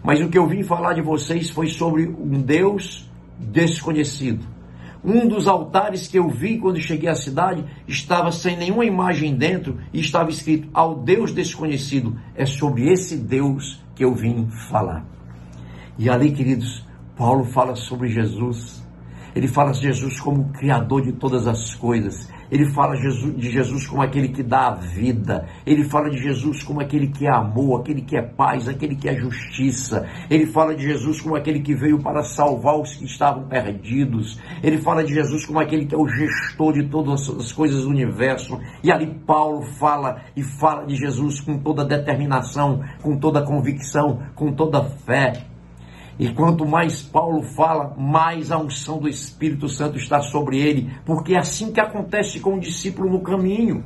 Mas 0.00 0.20
o 0.20 0.28
que 0.28 0.38
eu 0.38 0.46
vim 0.46 0.62
falar 0.62 0.92
de 0.92 1.02
vocês 1.02 1.50
foi 1.50 1.66
sobre 1.66 2.06
um 2.06 2.40
Deus 2.40 3.10
desconhecido. 3.36 4.46
Um 5.04 5.26
dos 5.26 5.48
altares 5.48 6.06
que 6.06 6.18
eu 6.18 6.28
vi 6.28 6.58
quando 6.58 6.80
cheguei 6.80 7.08
à 7.08 7.14
cidade 7.14 7.64
estava 7.88 8.30
sem 8.30 8.56
nenhuma 8.56 8.84
imagem 8.84 9.34
dentro 9.34 9.78
e 9.92 10.00
estava 10.00 10.30
escrito 10.30 10.68
ao 10.72 10.94
Deus 10.94 11.32
desconhecido. 11.32 12.16
É 12.34 12.46
sobre 12.46 12.88
esse 12.88 13.16
Deus 13.16 13.82
que 13.94 14.04
eu 14.04 14.14
vim 14.14 14.48
falar. 14.70 15.04
E 15.98 16.08
ali, 16.08 16.30
queridos, 16.32 16.86
Paulo 17.16 17.44
fala 17.44 17.74
sobre 17.74 18.08
Jesus. 18.08 18.81
Ele 19.34 19.48
fala 19.48 19.72
de 19.72 19.80
Jesus 19.80 20.20
como 20.20 20.42
o 20.42 20.48
Criador 20.52 21.02
de 21.02 21.12
todas 21.12 21.46
as 21.46 21.74
coisas. 21.74 22.28
Ele 22.52 22.66
fala 22.66 22.94
de 22.94 23.50
Jesus 23.50 23.86
como 23.86 24.02
aquele 24.02 24.28
que 24.28 24.42
dá 24.42 24.68
a 24.68 24.74
vida. 24.74 25.46
Ele 25.64 25.84
fala 25.84 26.10
de 26.10 26.18
Jesus 26.18 26.62
como 26.62 26.82
aquele 26.82 27.08
que 27.08 27.26
é 27.26 27.34
amor, 27.34 27.80
aquele 27.80 28.02
que 28.02 28.14
é 28.14 28.20
paz, 28.20 28.68
aquele 28.68 28.94
que 28.94 29.08
é 29.08 29.16
justiça. 29.16 30.06
Ele 30.28 30.44
fala 30.44 30.74
de 30.74 30.82
Jesus 30.82 31.18
como 31.22 31.34
aquele 31.34 31.60
que 31.60 31.74
veio 31.74 31.98
para 32.02 32.22
salvar 32.22 32.78
os 32.78 32.94
que 32.94 33.06
estavam 33.06 33.48
perdidos. 33.48 34.38
Ele 34.62 34.76
fala 34.76 35.02
de 35.02 35.14
Jesus 35.14 35.46
como 35.46 35.60
aquele 35.60 35.86
que 35.86 35.94
é 35.94 35.98
o 35.98 36.06
gestor 36.06 36.74
de 36.74 36.86
todas 36.90 37.26
as 37.30 37.52
coisas 37.52 37.84
do 37.84 37.88
universo. 37.88 38.60
E 38.84 38.92
ali 38.92 39.06
Paulo 39.26 39.62
fala 39.62 40.20
e 40.36 40.42
fala 40.42 40.84
de 40.84 40.94
Jesus 40.94 41.40
com 41.40 41.58
toda 41.58 41.86
determinação, 41.86 42.82
com 43.00 43.16
toda 43.18 43.40
convicção, 43.40 44.24
com 44.34 44.52
toda 44.52 44.84
fé. 45.06 45.51
E 46.22 46.32
quanto 46.32 46.64
mais 46.64 47.02
Paulo 47.02 47.42
fala, 47.42 47.96
mais 47.98 48.52
a 48.52 48.56
unção 48.56 49.00
do 49.00 49.08
Espírito 49.08 49.68
Santo 49.68 49.98
está 49.98 50.20
sobre 50.20 50.56
ele, 50.56 50.88
porque 51.04 51.34
é 51.34 51.38
assim 51.38 51.72
que 51.72 51.80
acontece 51.80 52.38
com 52.38 52.54
o 52.54 52.60
discípulo 52.60 53.10
no 53.10 53.22
caminho. 53.22 53.82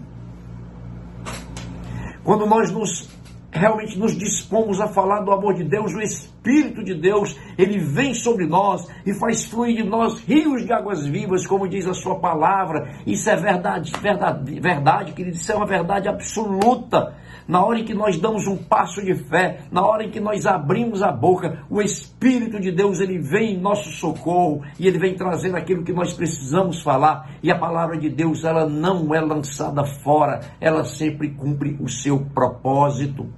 Quando 2.23 2.45
nós 2.45 2.71
nos 2.71 3.09
realmente 3.50 3.99
nos 3.99 4.14
dispomos 4.14 4.83
a 4.83 4.88
falar 4.88 5.21
do 5.21 5.33
amor 5.33 5.55
de 5.55 5.64
Deus, 5.64 5.95
o 5.95 6.02
Espírito 6.02 6.85
de 6.85 6.93
Deus, 6.93 7.38
ele 7.57 7.78
vem 7.78 8.12
sobre 8.12 8.47
nós 8.47 8.87
e 9.07 9.14
faz 9.14 9.47
fluir 9.47 9.76
de 9.76 9.85
nós 9.85 10.21
rios 10.21 10.66
de 10.66 10.71
águas 10.75 11.07
vivas, 11.07 11.47
como 11.47 11.66
diz 11.66 11.87
a 11.87 11.95
sua 11.95 12.16
palavra. 12.16 13.00
Isso 13.07 13.31
é 13.31 13.37
verdade, 13.37 13.90
verdade, 13.99 14.61
verdade, 14.61 15.12
querido, 15.12 15.38
isso 15.38 15.50
é 15.50 15.57
uma 15.57 15.66
verdade 15.66 16.07
absoluta. 16.07 17.14
Na 17.49 17.65
hora 17.65 17.79
em 17.79 17.85
que 17.85 17.95
nós 17.95 18.19
damos 18.19 18.47
um 18.47 18.57
passo 18.57 19.05
de 19.05 19.15
fé, 19.15 19.61
na 19.71 19.85
hora 19.87 20.05
em 20.05 20.11
que 20.11 20.19
nós 20.19 20.47
abrimos 20.47 21.00
a 21.00 21.12
boca, 21.12 21.65
o 21.71 21.81
Espírito 21.81 22.59
de 22.59 22.73
Deus, 22.73 22.99
ele 22.99 23.19
vem 23.19 23.55
em 23.55 23.61
nosso 23.61 23.91
socorro 23.91 24.62
e 24.79 24.87
ele 24.87 24.99
vem 24.99 25.15
trazendo 25.15 25.57
aquilo 25.57 25.85
que 25.85 25.93
nós 25.93 26.12
precisamos 26.12 26.83
falar. 26.83 27.31
E 27.43 27.50
a 27.50 27.59
palavra 27.59 27.97
de 27.97 28.11
Deus, 28.11 28.43
ela 28.43 28.69
não 28.69 29.15
é 29.15 29.21
lançada 29.21 29.85
fora, 30.03 30.41
ela 30.61 30.85
sempre 30.85 31.31
cumpre 31.31 31.76
o 31.81 31.88
seu 31.88 32.19
propósito. 32.35 33.31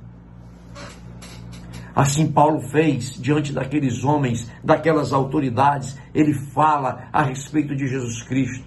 Assim 1.94 2.30
Paulo 2.30 2.60
fez 2.60 3.20
diante 3.20 3.52
daqueles 3.52 4.04
homens, 4.04 4.50
daquelas 4.62 5.12
autoridades, 5.12 5.98
ele 6.14 6.32
fala 6.32 7.08
a 7.12 7.24
respeito 7.24 7.74
de 7.74 7.88
Jesus 7.88 8.22
Cristo. 8.22 8.64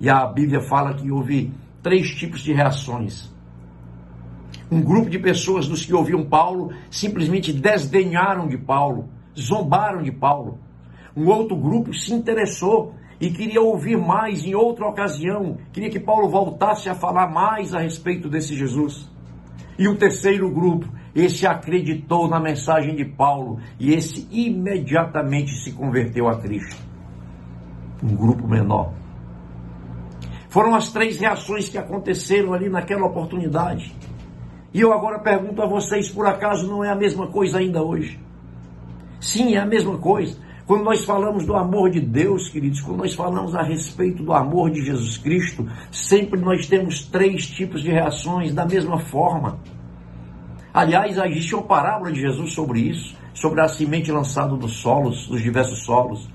E 0.00 0.10
a 0.10 0.26
Bíblia 0.26 0.60
fala 0.60 0.94
que 0.94 1.10
houve 1.10 1.52
três 1.82 2.10
tipos 2.10 2.40
de 2.40 2.52
reações. 2.52 3.32
Um 4.70 4.80
grupo 4.80 5.10
de 5.10 5.18
pessoas 5.18 5.66
dos 5.66 5.84
que 5.84 5.94
ouviam 5.94 6.24
Paulo 6.24 6.72
simplesmente 6.90 7.52
desdenharam 7.52 8.46
de 8.46 8.56
Paulo, 8.56 9.08
zombaram 9.38 10.02
de 10.02 10.12
Paulo. 10.12 10.58
Um 11.16 11.28
outro 11.28 11.56
grupo 11.56 11.92
se 11.92 12.14
interessou 12.14 12.94
e 13.20 13.30
queria 13.30 13.60
ouvir 13.60 13.98
mais 13.98 14.44
em 14.44 14.54
outra 14.54 14.86
ocasião, 14.86 15.58
queria 15.72 15.90
que 15.90 16.00
Paulo 16.00 16.28
voltasse 16.28 16.88
a 16.88 16.94
falar 16.94 17.28
mais 17.28 17.74
a 17.74 17.80
respeito 17.80 18.28
desse 18.28 18.54
Jesus. 18.54 19.10
E 19.78 19.88
o 19.88 19.96
terceiro 19.96 20.50
grupo 20.50 20.88
esse 21.14 21.46
acreditou 21.46 22.28
na 22.28 22.38
mensagem 22.38 22.94
de 22.94 23.04
Paulo 23.04 23.58
e 23.78 23.92
esse 23.92 24.28
imediatamente 24.30 25.52
se 25.52 25.72
converteu 25.72 26.28
a 26.28 26.38
Cristo. 26.38 26.80
Um 28.02 28.14
grupo 28.14 28.46
menor. 28.46 28.92
Foram 30.48 30.74
as 30.74 30.92
três 30.92 31.18
reações 31.18 31.68
que 31.68 31.78
aconteceram 31.78 32.52
ali 32.52 32.68
naquela 32.68 33.06
oportunidade. 33.06 33.94
E 34.72 34.80
eu 34.80 34.92
agora 34.92 35.18
pergunto 35.18 35.62
a 35.62 35.66
vocês: 35.66 36.08
por 36.10 36.26
acaso 36.26 36.68
não 36.68 36.84
é 36.84 36.90
a 36.90 36.94
mesma 36.94 37.26
coisa 37.26 37.58
ainda 37.58 37.82
hoje? 37.82 38.20
Sim, 39.20 39.54
é 39.54 39.58
a 39.58 39.66
mesma 39.66 39.98
coisa. 39.98 40.38
Quando 40.66 40.84
nós 40.84 41.04
falamos 41.04 41.44
do 41.44 41.56
amor 41.56 41.90
de 41.90 42.00
Deus, 42.00 42.48
queridos, 42.48 42.80
quando 42.80 42.98
nós 42.98 43.12
falamos 43.12 43.56
a 43.56 43.62
respeito 43.62 44.22
do 44.22 44.32
amor 44.32 44.70
de 44.70 44.84
Jesus 44.84 45.18
Cristo, 45.18 45.66
sempre 45.90 46.40
nós 46.40 46.68
temos 46.68 47.04
três 47.04 47.44
tipos 47.46 47.82
de 47.82 47.90
reações 47.90 48.54
da 48.54 48.64
mesma 48.64 49.00
forma. 49.00 49.58
Aliás, 50.72 51.18
existe 51.18 51.56
uma 51.56 51.64
parábola 51.64 52.12
de 52.12 52.20
Jesus 52.20 52.52
sobre 52.52 52.78
isso, 52.78 53.16
sobre 53.34 53.60
a 53.60 53.66
semente 53.66 54.12
lançada 54.12 54.54
dos 54.54 54.74
solos, 54.74 55.26
dos 55.26 55.42
diversos 55.42 55.84
solos. 55.84 56.28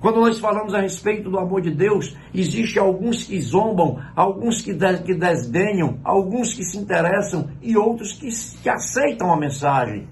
Quando 0.00 0.20
nós 0.20 0.38
falamos 0.38 0.74
a 0.74 0.80
respeito 0.80 1.30
do 1.30 1.38
amor 1.38 1.62
de 1.62 1.70
Deus, 1.70 2.16
existe 2.34 2.78
alguns 2.78 3.24
que 3.24 3.40
zombam, 3.40 3.98
alguns 4.14 4.60
que, 4.60 4.72
de, 4.72 4.98
que 5.02 5.14
desdenham, 5.14 5.98
alguns 6.04 6.54
que 6.54 6.64
se 6.64 6.76
interessam 6.78 7.48
e 7.62 7.76
outros 7.76 8.12
que, 8.12 8.28
que 8.62 8.68
aceitam 8.68 9.32
a 9.32 9.36
mensagem. 9.36 10.06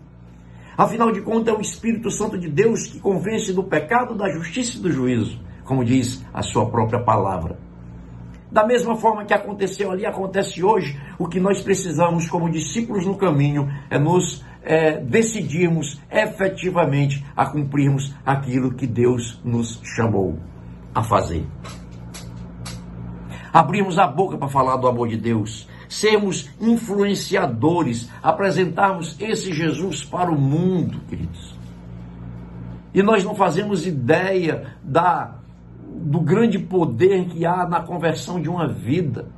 Afinal 0.76 1.12
de 1.12 1.20
contas, 1.20 1.54
é 1.54 1.56
o 1.56 1.60
Espírito 1.60 2.10
Santo 2.10 2.36
de 2.36 2.48
Deus 2.48 2.86
que 2.86 2.98
convence 2.98 3.52
do 3.52 3.62
pecado, 3.62 4.16
da 4.16 4.28
justiça 4.30 4.78
e 4.78 4.80
do 4.80 4.90
juízo, 4.90 5.38
como 5.64 5.84
diz 5.84 6.24
a 6.32 6.42
sua 6.42 6.68
própria 6.68 7.00
palavra. 7.00 7.63
Da 8.54 8.64
mesma 8.64 8.94
forma 8.94 9.24
que 9.24 9.34
aconteceu 9.34 9.90
ali, 9.90 10.06
acontece 10.06 10.62
hoje. 10.62 10.96
O 11.18 11.26
que 11.26 11.40
nós 11.40 11.60
precisamos, 11.60 12.28
como 12.28 12.48
discípulos 12.48 13.04
no 13.04 13.16
caminho, 13.16 13.68
é 13.90 13.98
nos 13.98 14.44
é, 14.62 14.98
decidirmos 14.98 16.00
efetivamente 16.08 17.26
a 17.34 17.46
cumprirmos 17.46 18.14
aquilo 18.24 18.72
que 18.72 18.86
Deus 18.86 19.40
nos 19.44 19.80
chamou 19.82 20.38
a 20.94 21.02
fazer. 21.02 21.44
Abrirmos 23.52 23.98
a 23.98 24.06
boca 24.06 24.38
para 24.38 24.46
falar 24.46 24.76
do 24.76 24.86
amor 24.86 25.08
de 25.08 25.16
Deus, 25.16 25.68
sermos 25.88 26.48
influenciadores, 26.60 28.08
apresentarmos 28.22 29.16
esse 29.20 29.52
Jesus 29.52 30.04
para 30.04 30.30
o 30.30 30.40
mundo, 30.40 31.00
queridos. 31.08 31.58
E 32.94 33.02
nós 33.02 33.24
não 33.24 33.34
fazemos 33.34 33.84
ideia 33.84 34.76
da 34.80 35.40
do 35.94 36.20
grande 36.20 36.58
poder 36.58 37.26
que 37.26 37.46
há 37.46 37.66
na 37.68 37.80
conversão 37.80 38.40
de 38.40 38.48
uma 38.48 38.66
vida. 38.66 39.28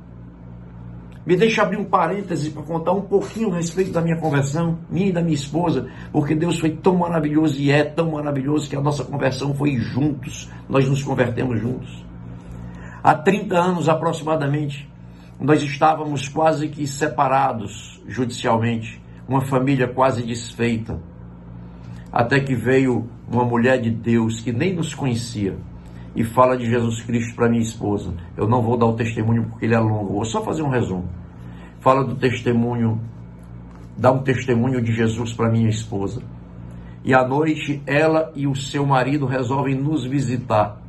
Me 1.23 1.35
deixa 1.35 1.61
abrir 1.61 1.77
um 1.77 1.85
parêntese 1.85 2.49
para 2.49 2.63
contar 2.63 2.93
um 2.93 3.01
pouquinho 3.01 3.51
a 3.53 3.57
respeito 3.57 3.91
da 3.91 4.01
minha 4.01 4.17
conversão, 4.17 4.79
minha 4.89 5.07
e 5.07 5.11
da 5.11 5.21
minha 5.21 5.35
esposa, 5.35 5.87
porque 6.11 6.33
Deus 6.33 6.57
foi 6.57 6.71
tão 6.71 6.95
maravilhoso 6.95 7.59
e 7.59 7.69
é 7.69 7.83
tão 7.83 8.11
maravilhoso 8.11 8.69
que 8.69 8.75
a 8.75 8.81
nossa 8.81 9.03
conversão 9.03 9.53
foi 9.53 9.75
juntos, 9.75 10.49
nós 10.67 10.87
nos 10.87 11.03
convertemos 11.03 11.59
juntos. 11.59 12.05
Há 13.03 13.13
30 13.13 13.55
anos 13.57 13.89
aproximadamente, 13.89 14.89
nós 15.39 15.61
estávamos 15.61 16.27
quase 16.27 16.69
que 16.69 16.87
separados 16.87 18.01
judicialmente, 18.07 19.01
uma 19.27 19.41
família 19.41 19.87
quase 19.87 20.23
desfeita, 20.23 20.99
até 22.11 22.39
que 22.39 22.55
veio 22.55 23.07
uma 23.29 23.43
mulher 23.43 23.79
de 23.79 23.91
Deus 23.91 24.39
que 24.39 24.53
nem 24.53 24.73
nos 24.73 24.95
conhecia 24.95 25.57
e 26.17 26.23
fala 26.23 26.57
de 26.57 26.65
Jesus 26.65 27.03
Cristo 27.03 27.35
para 27.35 27.47
minha 27.47 27.61
esposa. 27.61 28.11
Eu 28.35 28.47
não 28.47 28.59
vou 28.59 28.75
dar 28.75 28.87
o 28.87 28.95
testemunho 28.95 29.45
porque 29.45 29.65
ele 29.65 29.75
é 29.75 29.79
longo, 29.79 30.15
vou 30.15 30.25
só 30.25 30.43
fazer 30.43 30.63
um 30.63 30.69
resumo. 30.69 31.07
Fala 31.79 32.03
do 32.03 32.15
testemunho, 32.15 32.99
dá 33.95 34.11
um 34.11 34.23
testemunho 34.23 34.81
de 34.81 34.91
Jesus 34.91 35.31
para 35.31 35.51
minha 35.51 35.69
esposa. 35.69 36.23
E 37.05 37.13
à 37.13 37.25
noite 37.25 37.83
ela 37.85 38.31
e 38.35 38.47
o 38.47 38.55
seu 38.55 38.83
marido 38.83 39.27
resolvem 39.27 39.75
nos 39.75 40.05
visitar. 40.05 40.81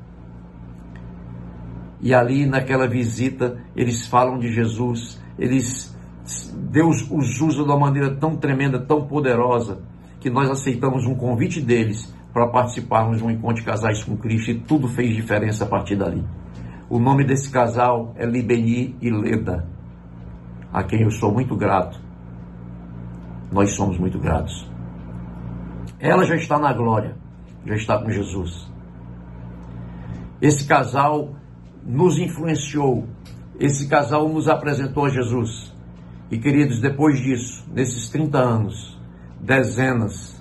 E 2.01 2.15
ali 2.15 2.47
naquela 2.47 2.89
visita 2.89 3.63
eles 3.77 4.07
falam 4.07 4.39
de 4.39 4.51
Jesus, 4.51 5.23
eles 5.39 5.95
Deus 6.71 7.07
os 7.11 7.39
usa 7.39 7.65
de 7.65 7.69
uma 7.69 7.79
maneira 7.79 8.17
tão 8.17 8.35
tremenda, 8.35 8.79
tão 8.79 9.07
poderosa, 9.07 9.83
que 10.21 10.31
nós 10.31 10.49
aceitamos 10.51 11.05
um 11.05 11.15
convite 11.15 11.61
deles 11.61 12.15
para 12.39 12.47
participarmos 12.47 13.19
de 13.19 13.25
um 13.25 13.31
encontro 13.33 13.57
de 13.57 13.65
casais 13.65 14.05
com 14.05 14.17
Cristo 14.17 14.53
e 14.53 14.61
tudo 14.61 14.87
fez 14.87 15.13
diferença 15.13 15.65
a 15.65 15.67
partir 15.67 15.97
dali. 15.97 16.25
O 16.89 17.01
nome 17.01 17.25
desse 17.25 17.51
casal 17.51 18.15
é 18.17 18.25
Libeni 18.25 18.97
e 19.03 19.11
Leda, 19.11 19.67
a 20.73 20.85
quem 20.85 21.03
eu 21.03 21.11
sou 21.11 21.33
muito 21.33 21.57
grato. 21.57 22.01
Nós 23.51 23.73
somos 23.73 23.99
muito 23.99 24.21
gratos. 24.21 24.71
Ela 25.99 26.25
já 26.25 26.37
está 26.37 26.61
na 26.61 26.73
glória, 26.73 27.17
já 27.67 27.75
está 27.75 27.99
com 27.99 28.09
Jesus. 28.09 28.71
Esse 30.41 30.65
casal 30.65 31.35
nos 31.85 32.21
influenciou, 32.21 33.09
esse 33.59 33.89
casal 33.89 34.29
nos 34.29 34.47
apresentou 34.47 35.07
a 35.07 35.09
Jesus. 35.09 35.75
E 36.31 36.39
queridos, 36.39 36.79
depois 36.81 37.19
disso, 37.19 37.67
nesses 37.75 38.09
30 38.11 38.39
anos, 38.39 39.01
dezenas, 39.41 40.38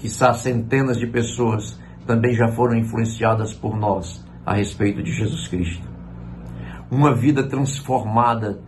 quiçá 0.00 0.32
centenas 0.32 0.96
de 0.96 1.06
pessoas 1.06 1.78
também 2.06 2.34
já 2.34 2.48
foram 2.48 2.74
influenciadas 2.74 3.52
por 3.52 3.76
nós 3.76 4.24
a 4.44 4.54
respeito 4.54 5.02
de 5.02 5.12
Jesus 5.12 5.46
Cristo. 5.46 5.86
Uma 6.90 7.14
vida 7.14 7.46
transformada 7.46 8.60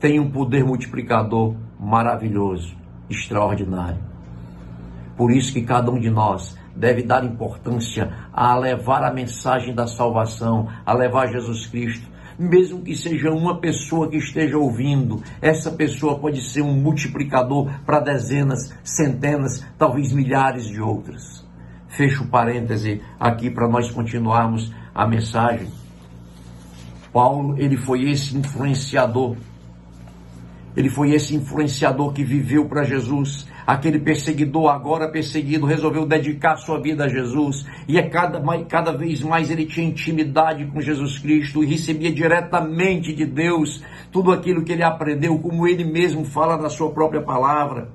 tem 0.00 0.18
um 0.18 0.30
poder 0.30 0.64
multiplicador 0.64 1.54
maravilhoso, 1.78 2.74
extraordinário. 3.08 4.02
Por 5.16 5.30
isso 5.30 5.52
que 5.52 5.62
cada 5.62 5.90
um 5.92 6.00
de 6.00 6.10
nós 6.10 6.58
deve 6.74 7.02
dar 7.02 7.24
importância 7.24 8.12
a 8.32 8.56
levar 8.56 9.04
a 9.04 9.12
mensagem 9.12 9.72
da 9.72 9.86
salvação, 9.86 10.68
a 10.84 10.92
levar 10.92 11.28
Jesus 11.28 11.66
Cristo 11.66 12.10
mesmo 12.42 12.82
que 12.82 12.94
seja 12.96 13.30
uma 13.30 13.60
pessoa 13.60 14.08
que 14.08 14.16
esteja 14.16 14.58
ouvindo, 14.58 15.22
essa 15.40 15.70
pessoa 15.70 16.18
pode 16.18 16.42
ser 16.42 16.62
um 16.62 16.74
multiplicador 16.74 17.70
para 17.86 18.00
dezenas, 18.00 18.74
centenas, 18.82 19.64
talvez 19.78 20.12
milhares 20.12 20.66
de 20.66 20.80
outras. 20.80 21.46
Fecho 21.88 22.26
parêntese 22.26 23.00
aqui 23.20 23.50
para 23.50 23.68
nós 23.68 23.90
continuarmos 23.90 24.72
a 24.94 25.06
mensagem. 25.06 25.68
Paulo, 27.12 27.54
ele 27.58 27.76
foi 27.76 28.10
esse 28.10 28.36
influenciador. 28.36 29.36
Ele 30.74 30.88
foi 30.88 31.12
esse 31.12 31.36
influenciador 31.36 32.12
que 32.12 32.24
viveu 32.24 32.66
para 32.66 32.82
Jesus. 32.82 33.46
Aquele 33.66 33.98
perseguidor, 33.98 34.70
agora 34.70 35.10
perseguido, 35.10 35.66
resolveu 35.66 36.04
dedicar 36.04 36.56
sua 36.56 36.80
vida 36.80 37.04
a 37.04 37.08
Jesus. 37.08 37.66
E 37.86 37.98
é 37.98 38.08
cada, 38.08 38.40
cada 38.64 38.92
vez 38.92 39.22
mais 39.22 39.50
ele 39.50 39.66
tinha 39.66 39.86
intimidade 39.86 40.66
com 40.66 40.80
Jesus 40.80 41.18
Cristo 41.18 41.62
e 41.62 41.66
recebia 41.66 42.12
diretamente 42.12 43.12
de 43.12 43.24
Deus 43.24 43.82
tudo 44.10 44.32
aquilo 44.32 44.64
que 44.64 44.72
ele 44.72 44.82
aprendeu, 44.82 45.38
como 45.38 45.66
ele 45.66 45.84
mesmo 45.84 46.24
fala 46.24 46.56
na 46.56 46.68
sua 46.68 46.90
própria 46.90 47.22
palavra. 47.22 47.90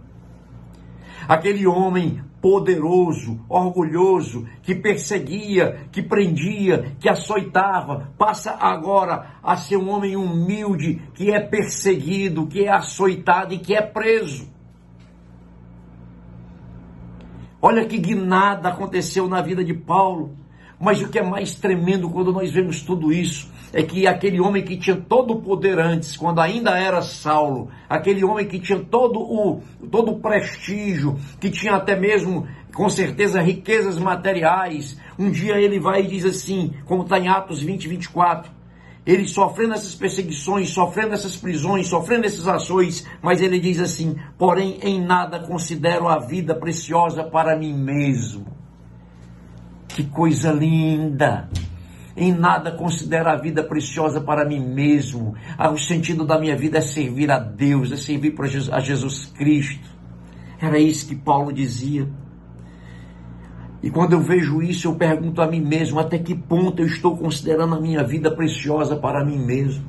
Aquele 1.27 1.67
homem 1.67 2.21
poderoso, 2.41 3.41
orgulhoso, 3.49 4.47
que 4.61 4.73
perseguia, 4.73 5.87
que 5.91 6.01
prendia, 6.01 6.95
que 6.99 7.09
açoitava, 7.09 8.13
passa 8.17 8.51
agora 8.51 9.35
a 9.43 9.57
ser 9.57 9.75
um 9.75 9.89
homem 9.89 10.15
humilde, 10.15 11.01
que 11.13 11.31
é 11.31 11.41
perseguido, 11.41 12.47
que 12.47 12.63
é 12.63 12.69
açoitado 12.69 13.53
e 13.53 13.57
que 13.57 13.75
é 13.75 13.81
preso. 13.81 14.56
Olha 17.61 17.85
que 17.85 17.97
guinada 17.97 18.69
aconteceu 18.69 19.27
na 19.27 19.41
vida 19.41 19.63
de 19.63 19.73
Paulo. 19.73 20.35
Mas 20.79 21.01
o 21.01 21.09
que 21.09 21.17
é 21.17 21.23
mais 21.23 21.55
tremendo 21.55 22.07
quando 22.09 22.31
nós 22.31 22.51
vemos 22.51 22.83
tudo 22.83 23.11
isso 23.11 23.51
é 23.73 23.81
que 23.81 24.05
aquele 24.07 24.39
homem 24.39 24.63
que 24.63 24.77
tinha 24.77 24.95
todo 24.95 25.33
o 25.33 25.41
poder 25.41 25.79
antes, 25.79 26.15
quando 26.15 26.39
ainda 26.39 26.77
era 26.77 27.01
Saulo, 27.01 27.69
aquele 27.89 28.23
homem 28.23 28.47
que 28.47 28.59
tinha 28.59 28.79
todo 28.79 29.19
o, 29.19 29.61
todo 29.91 30.11
o 30.11 30.19
prestígio, 30.19 31.17
que 31.39 31.49
tinha 31.49 31.75
até 31.75 31.95
mesmo, 31.99 32.47
com 32.73 32.87
certeza, 32.89 33.41
riquezas 33.41 33.97
materiais, 33.97 34.99
um 35.17 35.31
dia 35.31 35.59
ele 35.59 35.79
vai 35.79 36.01
e 36.01 36.07
diz 36.07 36.25
assim, 36.25 36.71
como 36.85 37.03
está 37.03 37.19
em 37.19 37.27
Atos 37.27 37.61
20, 37.61 37.87
24, 37.87 38.51
ele 39.07 39.27
sofrendo 39.27 39.73
essas 39.73 39.95
perseguições, 39.95 40.69
sofrendo 40.69 41.13
essas 41.13 41.35
prisões, 41.35 41.87
sofrendo 41.87 42.27
essas 42.27 42.47
ações, 42.47 43.07
mas 43.21 43.41
ele 43.41 43.59
diz 43.59 43.79
assim: 43.79 44.17
porém, 44.37 44.77
em 44.83 45.01
nada 45.01 45.39
considero 45.39 46.07
a 46.07 46.19
vida 46.19 46.53
preciosa 46.53 47.23
para 47.23 47.57
mim 47.57 47.73
mesmo 47.73 48.57
que 49.97 50.03
coisa 50.03 50.51
linda! 50.51 51.49
Em 52.15 52.31
nada 52.31 52.71
considero 52.71 53.29
a 53.29 53.35
vida 53.35 53.63
preciosa 53.63 54.21
para 54.21 54.45
mim 54.45 54.59
mesmo. 54.59 55.33
Ah, 55.57 55.71
o 55.71 55.77
sentido 55.77 56.23
da 56.23 56.39
minha 56.39 56.55
vida 56.55 56.77
é 56.77 56.81
servir 56.81 57.31
a 57.31 57.39
Deus, 57.39 57.91
é 57.91 57.97
servir 57.97 58.35
a 58.71 58.79
Jesus 58.79 59.25
Cristo. 59.25 59.89
Era 60.61 60.77
isso 60.77 61.07
que 61.07 61.15
Paulo 61.15 61.51
dizia. 61.51 62.07
E 63.87 63.89
quando 63.89 64.11
eu 64.11 64.19
vejo 64.19 64.61
isso, 64.61 64.89
eu 64.89 64.95
pergunto 64.95 65.41
a 65.41 65.47
mim 65.47 65.61
mesmo: 65.61 65.97
até 65.97 66.19
que 66.19 66.35
ponto 66.35 66.81
eu 66.81 66.85
estou 66.85 67.15
considerando 67.15 67.73
a 67.73 67.79
minha 67.79 68.03
vida 68.03 68.29
preciosa 68.29 68.97
para 68.97 69.23
mim 69.23 69.37
mesmo? 69.37 69.85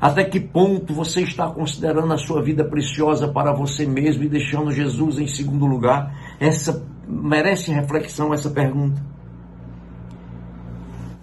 Até 0.00 0.24
que 0.24 0.40
ponto 0.40 0.94
você 0.94 1.20
está 1.20 1.46
considerando 1.50 2.10
a 2.10 2.16
sua 2.16 2.40
vida 2.40 2.64
preciosa 2.64 3.28
para 3.28 3.52
você 3.52 3.84
mesmo 3.84 4.22
e 4.22 4.30
deixando 4.30 4.72
Jesus 4.72 5.18
em 5.18 5.26
segundo 5.26 5.66
lugar? 5.66 6.10
Essa 6.40 6.82
merece 7.06 7.70
reflexão 7.70 8.32
essa 8.32 8.48
pergunta. 8.48 8.98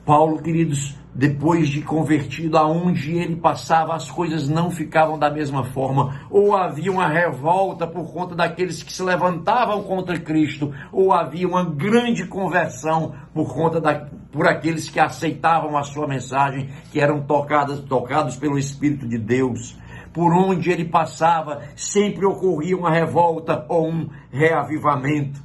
Paulo, 0.05 0.37
queridos, 0.43 0.95
depois 1.17 1.69
de 1.69 1.81
convertido, 1.81 2.57
aonde 2.57 3.15
ele 3.15 3.37
passava, 3.37 3.95
as 3.95 4.11
coisas 4.11 4.49
não 4.49 4.69
ficavam 4.69 5.17
da 5.17 5.31
mesma 5.31 5.63
forma. 5.63 6.19
Ou 6.29 6.53
havia 6.53 6.91
uma 6.91 7.07
revolta 7.07 7.87
por 7.87 8.11
conta 8.11 8.35
daqueles 8.35 8.83
que 8.83 8.91
se 8.91 9.01
levantavam 9.01 9.81
contra 9.83 10.19
Cristo, 10.19 10.73
ou 10.91 11.13
havia 11.13 11.47
uma 11.47 11.63
grande 11.63 12.27
conversão 12.27 13.15
por 13.33 13.53
conta 13.53 13.79
da, 13.79 14.07
por 14.29 14.45
aqueles 14.45 14.89
que 14.89 14.99
aceitavam 14.99 15.77
a 15.77 15.83
sua 15.83 16.05
mensagem, 16.05 16.69
que 16.91 16.99
eram 16.99 17.21
tocados, 17.21 17.79
tocados 17.79 18.35
pelo 18.35 18.59
Espírito 18.59 19.07
de 19.07 19.17
Deus. 19.17 19.77
Por 20.11 20.33
onde 20.33 20.69
ele 20.69 20.83
passava, 20.83 21.61
sempre 21.77 22.25
ocorria 22.25 22.75
uma 22.75 22.91
revolta 22.91 23.65
ou 23.69 23.87
um 23.87 24.09
reavivamento. 24.29 25.41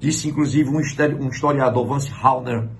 Disse 0.00 0.28
inclusive 0.28 0.70
um 0.70 0.80
historiador, 1.28 1.86
Vance 1.86 2.10
Hauner. 2.22 2.77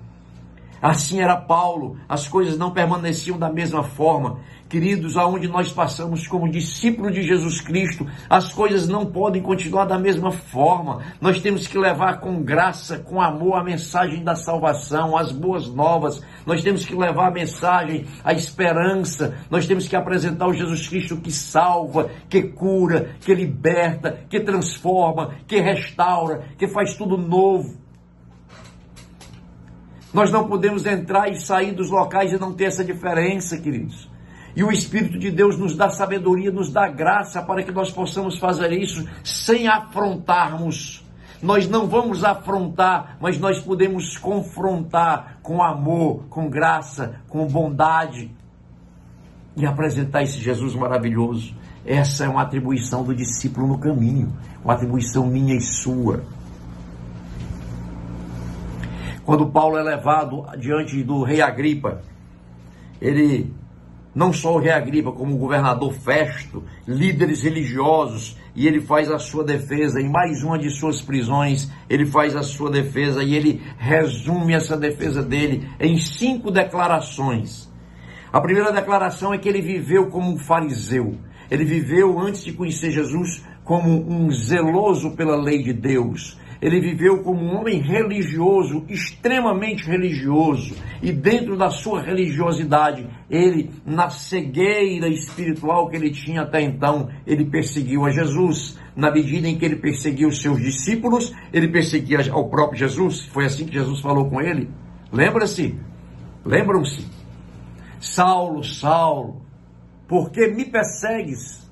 Assim 0.81 1.21
era 1.21 1.35
Paulo, 1.35 1.97
as 2.07 2.27
coisas 2.27 2.57
não 2.57 2.71
permaneciam 2.71 3.37
da 3.37 3.51
mesma 3.51 3.83
forma. 3.83 4.39
Queridos, 4.69 5.17
aonde 5.17 5.47
nós 5.47 5.71
passamos 5.71 6.27
como 6.27 6.47
discípulo 6.47 7.09
de 7.09 7.23
Jesus 7.23 7.59
Cristo, 7.59 8.05
as 8.29 8.53
coisas 8.53 8.87
não 8.87 9.03
podem 9.03 9.41
continuar 9.41 9.85
da 9.85 9.97
mesma 9.97 10.31
forma. 10.31 11.01
Nós 11.19 11.41
temos 11.41 11.65
que 11.65 11.75
levar 11.75 12.19
com 12.19 12.43
graça, 12.43 12.99
com 12.99 13.19
amor 13.19 13.55
a 13.55 13.63
mensagem 13.63 14.23
da 14.23 14.35
salvação, 14.35 15.17
as 15.17 15.31
boas 15.31 15.67
novas. 15.67 16.21
Nós 16.45 16.61
temos 16.61 16.85
que 16.85 16.95
levar 16.95 17.29
a 17.29 17.31
mensagem, 17.31 18.05
a 18.23 18.31
esperança. 18.31 19.35
Nós 19.49 19.65
temos 19.65 19.87
que 19.87 19.95
apresentar 19.95 20.47
o 20.47 20.53
Jesus 20.53 20.87
Cristo 20.87 21.17
que 21.17 21.31
salva, 21.31 22.07
que 22.29 22.43
cura, 22.43 23.15
que 23.21 23.33
liberta, 23.33 24.19
que 24.29 24.39
transforma, 24.39 25.33
que 25.47 25.59
restaura, 25.59 26.43
que 26.59 26.67
faz 26.67 26.95
tudo 26.95 27.17
novo. 27.17 27.88
Nós 30.13 30.31
não 30.31 30.47
podemos 30.47 30.85
entrar 30.85 31.29
e 31.29 31.39
sair 31.39 31.71
dos 31.71 31.89
locais 31.89 32.33
e 32.33 32.39
não 32.39 32.53
ter 32.53 32.65
essa 32.65 32.83
diferença, 32.83 33.57
queridos. 33.57 34.09
E 34.55 34.63
o 34.63 34.71
Espírito 34.71 35.19
de 35.19 35.29
Deus 35.29 35.57
nos 35.57 35.75
dá 35.75 35.89
sabedoria, 35.89 36.51
nos 36.51 36.71
dá 36.71 36.87
graça 36.87 37.41
para 37.41 37.63
que 37.63 37.71
nós 37.71 37.91
possamos 37.91 38.39
fazer 38.39 38.71
isso 38.71 39.07
sem 39.23 39.67
afrontarmos. 39.67 41.05
Nós 41.41 41.69
não 41.69 41.87
vamos 41.87 42.23
afrontar, 42.23 43.17
mas 43.21 43.39
nós 43.39 43.59
podemos 43.59 44.17
confrontar 44.17 45.37
com 45.41 45.63
amor, 45.63 46.25
com 46.29 46.49
graça, 46.49 47.21
com 47.29 47.47
bondade 47.47 48.31
e 49.55 49.65
apresentar 49.65 50.23
esse 50.23 50.39
Jesus 50.39 50.75
maravilhoso. 50.75 51.55
Essa 51.85 52.25
é 52.25 52.29
uma 52.29 52.41
atribuição 52.41 53.03
do 53.03 53.15
discípulo 53.15 53.67
no 53.67 53.77
caminho, 53.77 54.33
uma 54.63 54.73
atribuição 54.73 55.25
minha 55.27 55.55
e 55.55 55.61
sua. 55.61 56.23
Quando 59.29 59.45
Paulo 59.45 59.77
é 59.77 59.83
levado 59.83 60.43
diante 60.57 61.03
do 61.03 61.21
rei 61.21 61.39
Agripa, 61.39 62.01
ele 62.99 63.53
não 64.15 64.33
só 64.33 64.55
o 64.55 64.59
rei 64.59 64.71
Agripa, 64.71 65.11
como 65.11 65.35
o 65.35 65.37
governador 65.37 65.93
Festo, 65.93 66.63
líderes 66.87 67.43
religiosos, 67.43 68.35
e 68.55 68.65
ele 68.65 68.81
faz 68.81 69.11
a 69.11 69.19
sua 69.19 69.43
defesa 69.43 70.01
em 70.01 70.09
mais 70.09 70.41
uma 70.41 70.57
de 70.57 70.71
suas 70.71 70.99
prisões, 70.99 71.71
ele 71.87 72.07
faz 72.07 72.35
a 72.35 72.41
sua 72.41 72.71
defesa 72.71 73.21
e 73.21 73.35
ele 73.35 73.61
resume 73.77 74.55
essa 74.55 74.75
defesa 74.75 75.21
dele 75.21 75.69
em 75.79 75.99
cinco 75.99 76.49
declarações. 76.49 77.71
A 78.33 78.41
primeira 78.41 78.71
declaração 78.71 79.31
é 79.31 79.37
que 79.37 79.47
ele 79.47 79.61
viveu 79.61 80.07
como 80.07 80.27
um 80.33 80.39
fariseu. 80.39 81.19
Ele 81.51 81.65
viveu 81.65 82.19
antes 82.19 82.43
de 82.43 82.51
conhecer 82.51 82.89
Jesus 82.89 83.45
como 83.63 83.91
um 83.91 84.31
zeloso 84.31 85.11
pela 85.11 85.35
lei 85.35 85.61
de 85.61 85.71
Deus. 85.71 86.35
Ele 86.61 86.81
viveu 86.81 87.23
como 87.23 87.41
um 87.41 87.57
homem 87.57 87.79
religioso, 87.79 88.83
extremamente 88.89 89.85
religioso, 89.85 90.75
e 91.01 91.11
dentro 91.11 91.57
da 91.57 91.69
sua 91.69 92.01
religiosidade, 92.01 93.07
ele, 93.29 93.71
na 93.85 94.09
cegueira 94.09 95.07
espiritual 95.07 95.87
que 95.87 95.95
ele 95.95 96.11
tinha 96.11 96.41
até 96.41 96.61
então, 96.61 97.09
ele 97.25 97.45
perseguiu 97.45 98.05
a 98.05 98.11
Jesus. 98.11 98.77
Na 98.93 99.09
medida 99.09 99.47
em 99.47 99.57
que 99.57 99.63
ele 99.63 99.77
perseguiu 99.77 100.29
seus 100.31 100.59
discípulos, 100.59 101.33
ele 101.53 101.69
perseguia 101.69 102.19
ao 102.31 102.49
próprio 102.49 102.79
Jesus. 102.79 103.25
Foi 103.27 103.45
assim 103.45 103.65
que 103.65 103.73
Jesus 103.73 104.01
falou 104.01 104.29
com 104.29 104.41
ele. 104.41 104.69
Lembra-se? 105.13 105.79
Lembram-se? 106.43 107.07
Saulo, 108.01 108.63
Saulo, 108.63 109.41
por 110.07 110.31
que 110.31 110.47
me 110.47 110.65
persegues? 110.65 111.68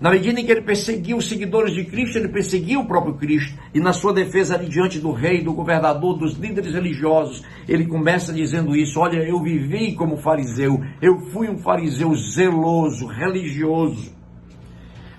Na 0.00 0.10
medida 0.10 0.40
em 0.40 0.46
que 0.46 0.50
ele 0.50 0.62
perseguiu 0.62 1.18
os 1.18 1.28
seguidores 1.28 1.74
de 1.74 1.84
Cristo, 1.84 2.16
ele 2.16 2.28
perseguiu 2.28 2.80
o 2.80 2.86
próprio 2.86 3.14
Cristo. 3.16 3.54
E 3.74 3.78
na 3.78 3.92
sua 3.92 4.14
defesa 4.14 4.54
ali 4.54 4.66
diante 4.66 4.98
do 4.98 5.12
rei, 5.12 5.42
do 5.42 5.52
governador, 5.52 6.16
dos 6.16 6.38
líderes 6.38 6.72
religiosos, 6.72 7.44
ele 7.68 7.84
começa 7.84 8.32
dizendo 8.32 8.74
isso: 8.74 8.98
Olha, 8.98 9.18
eu 9.18 9.42
vivi 9.42 9.94
como 9.94 10.16
fariseu, 10.16 10.82
eu 11.02 11.20
fui 11.26 11.50
um 11.50 11.58
fariseu 11.58 12.14
zeloso, 12.14 13.06
religioso. 13.06 14.18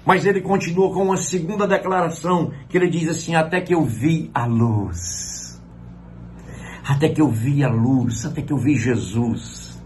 Mas 0.04 0.26
ele 0.26 0.42
continua 0.42 0.92
com 0.92 1.04
uma 1.04 1.18
segunda 1.18 1.68
declaração, 1.68 2.52
que 2.68 2.76
ele 2.76 2.90
diz 2.90 3.08
assim: 3.08 3.36
Até 3.36 3.62
que 3.62 3.76
eu 3.76 3.86
vi 3.86 4.32
a 4.34 4.48
luz. 4.48 5.62
Até 6.84 7.08
que 7.08 7.22
eu 7.22 7.30
vi 7.30 7.64
a 7.64 7.70
luz, 7.70 8.26
até 8.26 8.42
que 8.42 8.52
eu 8.52 8.58
vi 8.58 8.76
Jesus. 8.76 9.80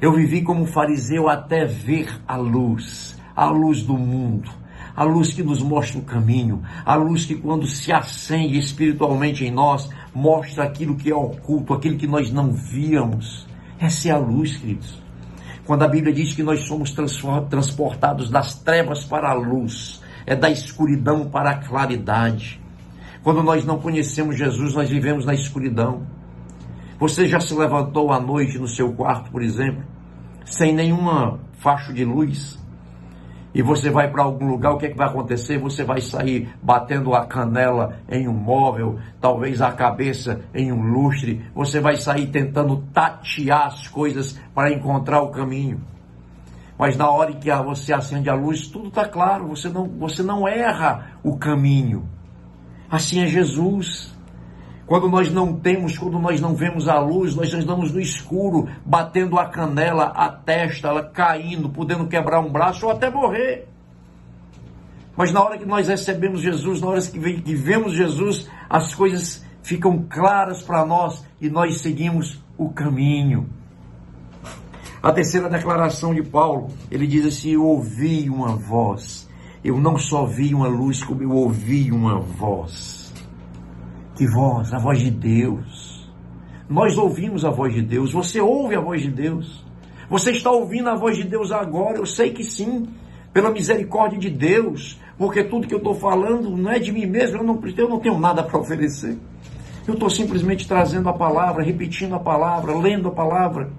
Eu 0.00 0.12
vivi 0.12 0.42
como 0.42 0.66
fariseu 0.66 1.28
até 1.28 1.64
ver 1.64 2.08
a 2.26 2.36
luz 2.36 3.14
a 3.34 3.46
luz 3.46 3.82
do 3.82 3.96
mundo, 3.98 4.50
a 4.96 5.02
luz 5.02 5.32
que 5.32 5.42
nos 5.42 5.62
mostra 5.62 5.98
o 5.98 6.04
caminho, 6.04 6.62
a 6.84 6.94
luz 6.94 7.26
que 7.26 7.34
quando 7.34 7.66
se 7.66 7.92
acende 7.92 8.58
espiritualmente 8.58 9.44
em 9.44 9.50
nós, 9.50 9.88
mostra 10.14 10.64
aquilo 10.64 10.96
que 10.96 11.10
é 11.10 11.14
oculto, 11.14 11.74
aquilo 11.74 11.96
que 11.96 12.06
nós 12.06 12.30
não 12.30 12.52
víamos. 12.52 13.46
Essa 13.78 14.08
é 14.08 14.12
a 14.12 14.18
luz, 14.18 14.56
queridos. 14.56 15.02
Quando 15.66 15.82
a 15.82 15.88
Bíblia 15.88 16.12
diz 16.12 16.34
que 16.34 16.42
nós 16.42 16.66
somos 16.66 16.94
transportados 17.48 18.30
das 18.30 18.54
trevas 18.54 19.04
para 19.04 19.30
a 19.30 19.34
luz, 19.34 20.00
é 20.26 20.36
da 20.36 20.50
escuridão 20.50 21.28
para 21.28 21.50
a 21.50 21.56
claridade. 21.56 22.60
Quando 23.22 23.42
nós 23.42 23.64
não 23.64 23.78
conhecemos 23.78 24.36
Jesus, 24.36 24.74
nós 24.74 24.88
vivemos 24.88 25.24
na 25.24 25.34
escuridão. 25.34 26.06
Você 27.00 27.26
já 27.26 27.40
se 27.40 27.54
levantou 27.54 28.12
à 28.12 28.20
noite 28.20 28.58
no 28.58 28.68
seu 28.68 28.92
quarto, 28.92 29.30
por 29.30 29.42
exemplo, 29.42 29.82
sem 30.44 30.74
nenhuma 30.74 31.40
faixa 31.58 31.92
de 31.92 32.04
luz? 32.04 32.62
E 33.54 33.62
você 33.62 33.88
vai 33.88 34.10
para 34.10 34.24
algum 34.24 34.48
lugar, 34.48 34.72
o 34.72 34.78
que, 34.78 34.86
é 34.86 34.90
que 34.90 34.96
vai 34.96 35.06
acontecer? 35.06 35.58
Você 35.58 35.84
vai 35.84 36.00
sair 36.00 36.48
batendo 36.60 37.14
a 37.14 37.24
canela 37.24 38.00
em 38.10 38.26
um 38.26 38.32
móvel, 38.32 38.98
talvez 39.20 39.62
a 39.62 39.70
cabeça 39.70 40.40
em 40.52 40.72
um 40.72 40.82
lustre. 40.82 41.40
Você 41.54 41.78
vai 41.78 41.96
sair 41.96 42.26
tentando 42.26 42.82
tatear 42.92 43.68
as 43.68 43.86
coisas 43.86 44.40
para 44.52 44.72
encontrar 44.72 45.22
o 45.22 45.30
caminho. 45.30 45.80
Mas 46.76 46.96
na 46.96 47.08
hora 47.08 47.32
que 47.32 47.48
você 47.64 47.92
acende 47.92 48.28
a 48.28 48.34
luz, 48.34 48.66
tudo 48.66 48.88
está 48.88 49.06
claro, 49.06 49.46
você 49.46 49.68
não, 49.68 49.86
você 49.86 50.24
não 50.24 50.48
erra 50.48 51.12
o 51.22 51.36
caminho. 51.36 52.08
Assim 52.90 53.22
é 53.22 53.26
Jesus. 53.26 54.13
Quando 54.86 55.08
nós 55.08 55.32
não 55.32 55.54
temos, 55.54 55.96
quando 55.96 56.18
nós 56.18 56.40
não 56.40 56.54
vemos 56.54 56.88
a 56.88 56.98
luz, 56.98 57.34
nós 57.34 57.52
andamos 57.54 57.90
no 57.90 58.00
escuro, 58.00 58.68
batendo 58.84 59.38
a 59.38 59.46
canela, 59.48 60.04
a 60.14 60.28
testa, 60.28 60.88
ela 60.88 61.02
caindo, 61.02 61.70
podendo 61.70 62.06
quebrar 62.06 62.40
um 62.40 62.52
braço 62.52 62.86
ou 62.86 62.92
até 62.92 63.08
morrer. 63.08 63.66
Mas 65.16 65.32
na 65.32 65.42
hora 65.42 65.56
que 65.56 65.64
nós 65.64 65.88
recebemos 65.88 66.40
Jesus, 66.40 66.80
na 66.80 66.88
hora 66.88 67.00
que 67.00 67.54
vemos 67.54 67.94
Jesus, 67.94 68.50
as 68.68 68.94
coisas 68.94 69.44
ficam 69.62 70.04
claras 70.08 70.62
para 70.62 70.84
nós 70.84 71.24
e 71.40 71.48
nós 71.48 71.80
seguimos 71.80 72.42
o 72.58 72.68
caminho. 72.68 73.48
A 75.02 75.12
terceira 75.12 75.48
declaração 75.48 76.14
de 76.14 76.22
Paulo, 76.22 76.68
ele 76.90 77.06
diz 77.06 77.26
assim: 77.26 77.50
Eu 77.50 77.64
ouvi 77.64 78.28
uma 78.28 78.56
voz. 78.56 79.28
Eu 79.62 79.78
não 79.78 79.96
só 79.96 80.26
vi 80.26 80.54
uma 80.54 80.68
luz, 80.68 81.02
como 81.02 81.22
eu 81.22 81.30
ouvi 81.30 81.90
uma 81.90 82.18
voz. 82.18 83.03
Que 84.14 84.26
voz? 84.28 84.72
A 84.72 84.78
voz 84.78 85.00
de 85.00 85.10
Deus. 85.10 86.08
Nós 86.68 86.96
ouvimos 86.96 87.44
a 87.44 87.50
voz 87.50 87.74
de 87.74 87.82
Deus. 87.82 88.12
Você 88.12 88.40
ouve 88.40 88.76
a 88.76 88.80
voz 88.80 89.02
de 89.02 89.10
Deus. 89.10 89.64
Você 90.08 90.30
está 90.30 90.50
ouvindo 90.50 90.88
a 90.88 90.94
voz 90.94 91.16
de 91.16 91.24
Deus 91.24 91.50
agora? 91.50 91.98
Eu 91.98 92.06
sei 92.06 92.30
que 92.32 92.44
sim, 92.44 92.88
pela 93.32 93.50
misericórdia 93.50 94.18
de 94.18 94.30
Deus, 94.30 95.00
porque 95.18 95.42
tudo 95.42 95.66
que 95.66 95.74
eu 95.74 95.78
estou 95.78 95.94
falando 95.94 96.56
não 96.56 96.70
é 96.70 96.78
de 96.78 96.92
mim 96.92 97.06
mesmo, 97.06 97.38
eu 97.38 97.42
não, 97.42 97.60
eu 97.76 97.88
não 97.88 97.98
tenho 97.98 98.18
nada 98.18 98.42
para 98.42 98.58
oferecer. 98.58 99.18
Eu 99.86 99.94
estou 99.94 100.08
simplesmente 100.08 100.68
trazendo 100.68 101.08
a 101.08 101.12
palavra, 101.12 101.64
repetindo 101.64 102.14
a 102.14 102.20
palavra, 102.20 102.76
lendo 102.78 103.08
a 103.08 103.10
palavra. 103.10 103.70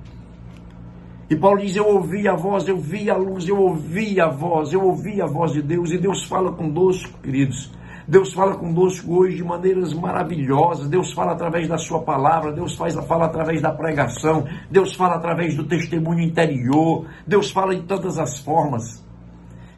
E 1.30 1.36
Paulo 1.36 1.60
diz: 1.60 1.76
Eu 1.76 1.88
ouvi 1.88 2.28
a 2.28 2.36
voz, 2.36 2.68
eu 2.68 2.78
vi 2.78 3.10
a 3.10 3.16
luz, 3.16 3.48
eu 3.48 3.60
ouvi 3.60 4.20
a 4.20 4.28
voz, 4.28 4.74
eu 4.74 4.84
ouvi 4.84 5.22
a 5.22 5.26
voz 5.26 5.54
de 5.54 5.62
Deus, 5.62 5.92
e 5.92 5.98
Deus 5.98 6.24
fala 6.26 6.52
conosco, 6.52 7.18
queridos. 7.24 7.72
Deus 8.08 8.34
fala 8.34 8.56
conosco 8.56 9.16
hoje 9.16 9.38
de 9.38 9.44
maneiras 9.44 9.94
maravilhosas. 9.94 10.88
Deus 10.88 11.12
fala 11.12 11.32
através 11.32 11.68
da 11.68 11.78
sua 11.78 12.02
palavra, 12.02 12.52
Deus 12.52 12.76
faz, 12.76 12.94
fala 13.08 13.26
através 13.26 13.62
da 13.62 13.72
pregação, 13.72 14.46
Deus 14.70 14.94
fala 14.94 15.16
através 15.16 15.56
do 15.56 15.64
testemunho 15.64 16.22
interior, 16.22 17.06
Deus 17.26 17.50
fala 17.50 17.74
em 17.74 17.82
tantas 17.82 18.20
as 18.20 18.40
formas. 18.40 19.04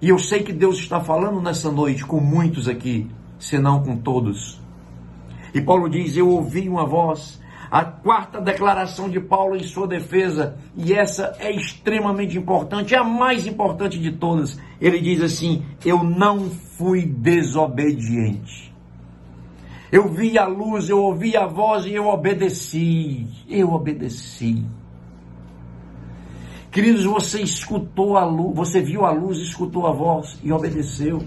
E 0.02 0.10
eu 0.10 0.20
sei 0.20 0.44
que 0.44 0.54
Deus 0.54 0.78
está 0.78 1.00
falando 1.00 1.42
nessa 1.42 1.72
noite 1.72 2.06
com 2.06 2.20
muitos 2.20 2.68
aqui, 2.68 3.10
senão 3.40 3.82
com 3.82 3.98
todos. 3.98 4.62
E 5.54 5.62
Paulo 5.62 5.90
diz: 5.90 6.16
Eu 6.16 6.30
ouvi 6.30 6.68
uma 6.68 6.86
voz 6.86 7.42
a 7.70 7.84
quarta 7.84 8.40
declaração 8.40 9.10
de 9.10 9.20
Paulo 9.20 9.56
em 9.56 9.64
sua 9.64 9.88
defesa, 9.88 10.58
e 10.76 10.94
essa 10.94 11.36
é 11.40 11.52
extremamente 11.52 12.38
importante, 12.38 12.96
é 12.96 12.98
a 12.98 13.04
mais 13.04 13.46
importante 13.46 14.00
de 14.00 14.12
todas. 14.12 14.60
Ele 14.80 15.00
diz 15.00 15.22
assim: 15.22 15.66
Eu 15.86 16.04
não 16.04 16.50
fui 16.50 17.06
desobediente. 17.06 18.74
Eu 19.92 20.10
vi 20.10 20.38
a 20.38 20.46
luz, 20.46 20.90
eu 20.90 21.02
ouvi 21.02 21.36
a 21.38 21.48
voz 21.48 21.86
e 21.86 21.94
eu 21.94 22.08
obedeci. 22.08 23.26
Eu 23.50 23.72
obedeci. 23.72 24.66
Queridos, 26.70 27.06
você 27.06 27.42
escutou 27.42 28.18
a 28.18 28.26
luz, 28.26 28.56
você 28.56 28.82
viu 28.82 29.06
a 29.06 29.12
luz, 29.12 29.38
escutou 29.40 29.88
a 29.88 29.94
voz 29.94 30.38
e 30.44 30.52
obedeceu. 30.52 31.24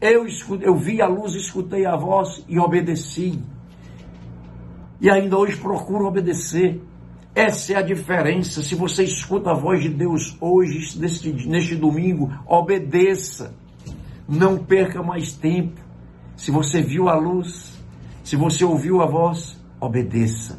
Eu, 0.00 0.24
escutei, 0.26 0.66
eu 0.66 0.76
vi 0.76 1.02
a 1.02 1.06
luz, 1.06 1.34
escutei 1.34 1.84
a 1.84 1.96
voz 1.96 2.44
e 2.48 2.58
obedeci 2.58 3.38
e 5.00 5.08
ainda 5.08 5.36
hoje 5.36 5.56
procuram 5.56 6.06
obedecer. 6.06 6.80
Essa 7.34 7.72
é 7.72 7.76
a 7.76 7.82
diferença. 7.82 8.62
Se 8.62 8.74
você 8.74 9.04
escuta 9.04 9.50
a 9.50 9.54
voz 9.54 9.82
de 9.82 9.88
Deus 9.88 10.36
hoje, 10.40 10.98
neste, 10.98 11.32
neste 11.48 11.76
domingo, 11.76 12.30
obedeça. 12.46 13.54
Não 14.28 14.58
perca 14.58 15.02
mais 15.02 15.32
tempo. 15.32 15.80
Se 16.36 16.50
você 16.50 16.82
viu 16.82 17.08
a 17.08 17.14
luz, 17.14 17.78
se 18.22 18.36
você 18.36 18.64
ouviu 18.64 19.00
a 19.00 19.06
voz, 19.06 19.58
obedeça. 19.80 20.58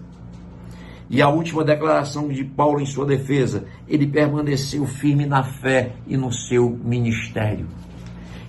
E 1.09 1.21
a 1.21 1.29
última 1.29 1.63
declaração 1.63 2.29
de 2.29 2.43
Paulo 2.43 2.79
em 2.79 2.85
sua 2.85 3.05
defesa, 3.05 3.65
ele 3.87 4.07
permaneceu 4.07 4.85
firme 4.85 5.25
na 5.25 5.43
fé 5.43 5.95
e 6.07 6.15
no 6.15 6.31
seu 6.31 6.69
ministério 6.69 7.67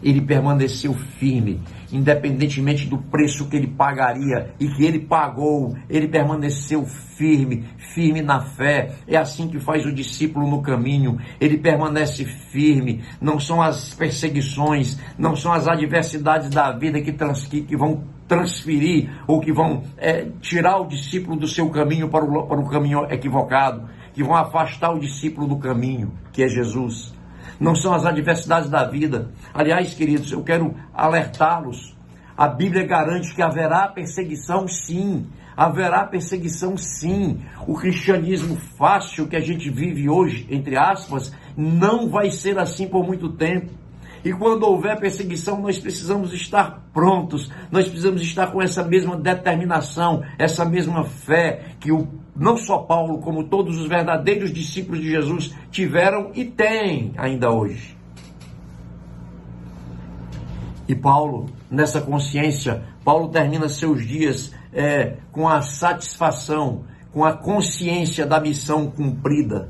ele 0.02 0.20
permaneceu 0.20 0.92
firme, 0.92 1.60
independentemente 1.92 2.86
do 2.86 2.98
preço 2.98 3.48
que 3.48 3.56
ele 3.56 3.68
pagaria 3.68 4.52
e 4.58 4.68
que 4.68 4.84
ele 4.84 4.98
pagou, 4.98 5.76
ele 5.88 6.08
permaneceu 6.08 6.84
firme, 6.84 7.64
firme 7.94 8.20
na 8.20 8.40
fé. 8.40 8.96
É 9.06 9.16
assim 9.16 9.48
que 9.48 9.60
faz 9.60 9.86
o 9.86 9.92
discípulo 9.92 10.48
no 10.48 10.62
caminho, 10.62 11.18
ele 11.40 11.58
permanece 11.58 12.24
firme. 12.24 13.02
Não 13.20 13.38
são 13.38 13.62
as 13.62 13.94
perseguições, 13.94 14.98
não 15.16 15.36
são 15.36 15.52
as 15.52 15.68
adversidades 15.68 16.50
da 16.50 16.72
vida 16.72 17.00
que, 17.00 17.12
trans, 17.12 17.46
que, 17.46 17.62
que 17.62 17.76
vão 17.76 18.04
transferir 18.26 19.10
ou 19.26 19.40
que 19.40 19.52
vão 19.52 19.82
é, 19.98 20.26
tirar 20.40 20.78
o 20.80 20.86
discípulo 20.86 21.36
do 21.36 21.46
seu 21.46 21.68
caminho 21.70 22.08
para 22.08 22.24
o, 22.24 22.46
para 22.46 22.60
o 22.60 22.68
caminho 22.68 23.04
equivocado, 23.10 23.88
que 24.14 24.22
vão 24.22 24.34
afastar 24.34 24.92
o 24.92 24.98
discípulo 24.98 25.46
do 25.46 25.58
caminho, 25.58 26.12
que 26.32 26.42
é 26.42 26.48
Jesus 26.48 27.14
não 27.62 27.75
são 27.75 27.94
as 27.94 28.05
adversidades 28.05 28.68
da 28.68 28.85
vida. 28.85 29.31
Aliás, 29.55 29.94
queridos, 29.94 30.33
eu 30.33 30.42
quero 30.42 30.75
alertá-los. 30.92 31.96
A 32.37 32.48
Bíblia 32.48 32.85
garante 32.85 33.35
que 33.35 33.40
haverá 33.40 33.87
perseguição, 33.87 34.66
sim. 34.66 35.27
Haverá 35.57 36.05
perseguição, 36.05 36.77
sim. 36.77 37.40
O 37.66 37.75
cristianismo 37.75 38.57
fácil 38.77 39.29
que 39.29 39.37
a 39.37 39.40
gente 39.40 39.70
vive 39.70 40.09
hoje, 40.09 40.46
entre 40.51 40.77
aspas, 40.77 41.33
não 41.57 42.09
vai 42.09 42.31
ser 42.31 42.59
assim 42.59 42.88
por 42.88 43.07
muito 43.07 43.29
tempo. 43.29 43.70
E 44.25 44.33
quando 44.33 44.64
houver 44.64 44.98
perseguição, 44.98 45.61
nós 45.61 45.79
precisamos 45.79 46.33
estar 46.33 46.83
prontos, 46.92 47.51
nós 47.70 47.85
precisamos 47.87 48.22
estar 48.22 48.53
com 48.53 48.62
essa 48.62 48.85
mesma 48.85 49.16
determinação, 49.16 50.22
essa 50.38 50.64
mesma 50.64 51.05
fé 51.05 51.75
que 51.81 51.90
o, 51.90 52.09
não 52.34 52.56
só 52.56 52.78
Paulo, 52.78 53.18
como 53.18 53.44
todos 53.44 53.78
os 53.78 53.88
verdadeiros 53.88 54.52
discípulos 54.52 55.00
de 55.00 55.10
Jesus 55.10 55.54
tiveram 55.70 56.30
e 56.34 56.44
têm 56.44 57.12
ainda 57.16 57.50
hoje. 57.50 57.96
E 60.88 60.94
Paulo, 60.94 61.46
nessa 61.70 62.00
consciência, 62.00 62.82
Paulo 63.04 63.28
termina 63.28 63.68
seus 63.68 64.06
dias 64.06 64.52
é, 64.72 65.16
com 65.30 65.48
a 65.48 65.60
satisfação, 65.62 66.84
com 67.12 67.24
a 67.24 67.32
consciência 67.32 68.26
da 68.26 68.40
missão 68.40 68.90
cumprida. 68.90 69.68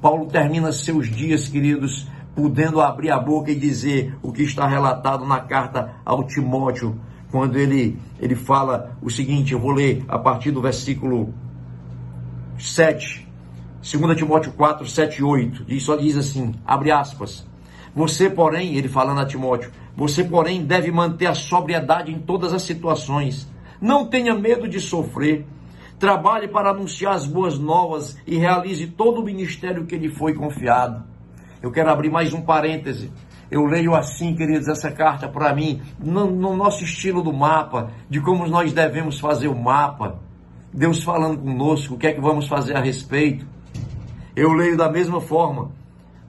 Paulo 0.00 0.26
termina 0.26 0.72
seus 0.72 1.08
dias, 1.08 1.48
queridos, 1.48 2.08
podendo 2.34 2.80
abrir 2.80 3.10
a 3.10 3.20
boca 3.20 3.50
e 3.50 3.54
dizer 3.54 4.16
o 4.22 4.32
que 4.32 4.42
está 4.42 4.66
relatado 4.66 5.24
na 5.24 5.40
carta 5.40 5.94
ao 6.04 6.24
Timóteo, 6.24 6.98
quando 7.30 7.56
ele, 7.56 7.98
ele 8.20 8.34
fala 8.34 8.96
o 9.00 9.08
seguinte, 9.08 9.52
eu 9.52 9.58
vou 9.58 9.72
ler 9.72 10.04
a 10.08 10.18
partir 10.18 10.50
do 10.50 10.60
versículo 10.60 11.32
7, 12.58 13.28
2 13.82 14.16
Timóteo 14.16 14.52
4, 14.52 14.86
7 14.86 15.18
e 15.18 15.22
8, 15.22 15.64
e 15.68 15.80
só 15.80 15.96
diz 15.96 16.16
assim, 16.16 16.54
abre 16.64 16.90
aspas, 16.90 17.46
você 17.94 18.30
porém, 18.30 18.76
ele 18.76 18.88
falando 18.88 19.20
a 19.20 19.26
Timóteo, 19.26 19.70
você 19.96 20.24
porém 20.24 20.64
deve 20.64 20.90
manter 20.90 21.26
a 21.26 21.34
sobriedade 21.34 22.10
em 22.10 22.18
todas 22.18 22.54
as 22.54 22.62
situações, 22.62 23.50
não 23.80 24.06
tenha 24.06 24.34
medo 24.34 24.68
de 24.68 24.80
sofrer, 24.80 25.44
trabalhe 25.98 26.48
para 26.48 26.70
anunciar 26.70 27.14
as 27.14 27.26
boas 27.26 27.58
novas 27.58 28.16
e 28.26 28.36
realize 28.36 28.86
todo 28.88 29.20
o 29.20 29.24
ministério 29.24 29.86
que 29.86 29.96
lhe 29.96 30.08
foi 30.08 30.34
confiado. 30.34 31.04
Eu 31.62 31.70
quero 31.70 31.90
abrir 31.90 32.10
mais 32.10 32.32
um 32.32 32.40
parêntese. 32.40 33.12
Eu 33.48 33.66
leio 33.66 33.94
assim, 33.94 34.34
queridos, 34.34 34.66
essa 34.66 34.90
carta 34.90 35.28
para 35.28 35.54
mim, 35.54 35.80
no, 36.02 36.28
no, 36.28 36.56
nosso 36.56 36.82
estilo 36.82 37.22
do 37.22 37.32
mapa, 37.32 37.92
de 38.10 38.20
como 38.20 38.48
nós 38.48 38.72
devemos 38.72 39.20
fazer 39.20 39.46
o 39.46 39.54
mapa. 39.54 40.18
Deus 40.72 41.02
falando 41.02 41.38
conosco, 41.38 41.94
o 41.94 41.98
que 41.98 42.06
é 42.06 42.12
que 42.12 42.20
vamos 42.20 42.48
fazer 42.48 42.76
a 42.76 42.80
respeito. 42.80 43.46
Eu 44.34 44.52
leio 44.52 44.76
da 44.76 44.90
mesma 44.90 45.20
forma. 45.20 45.70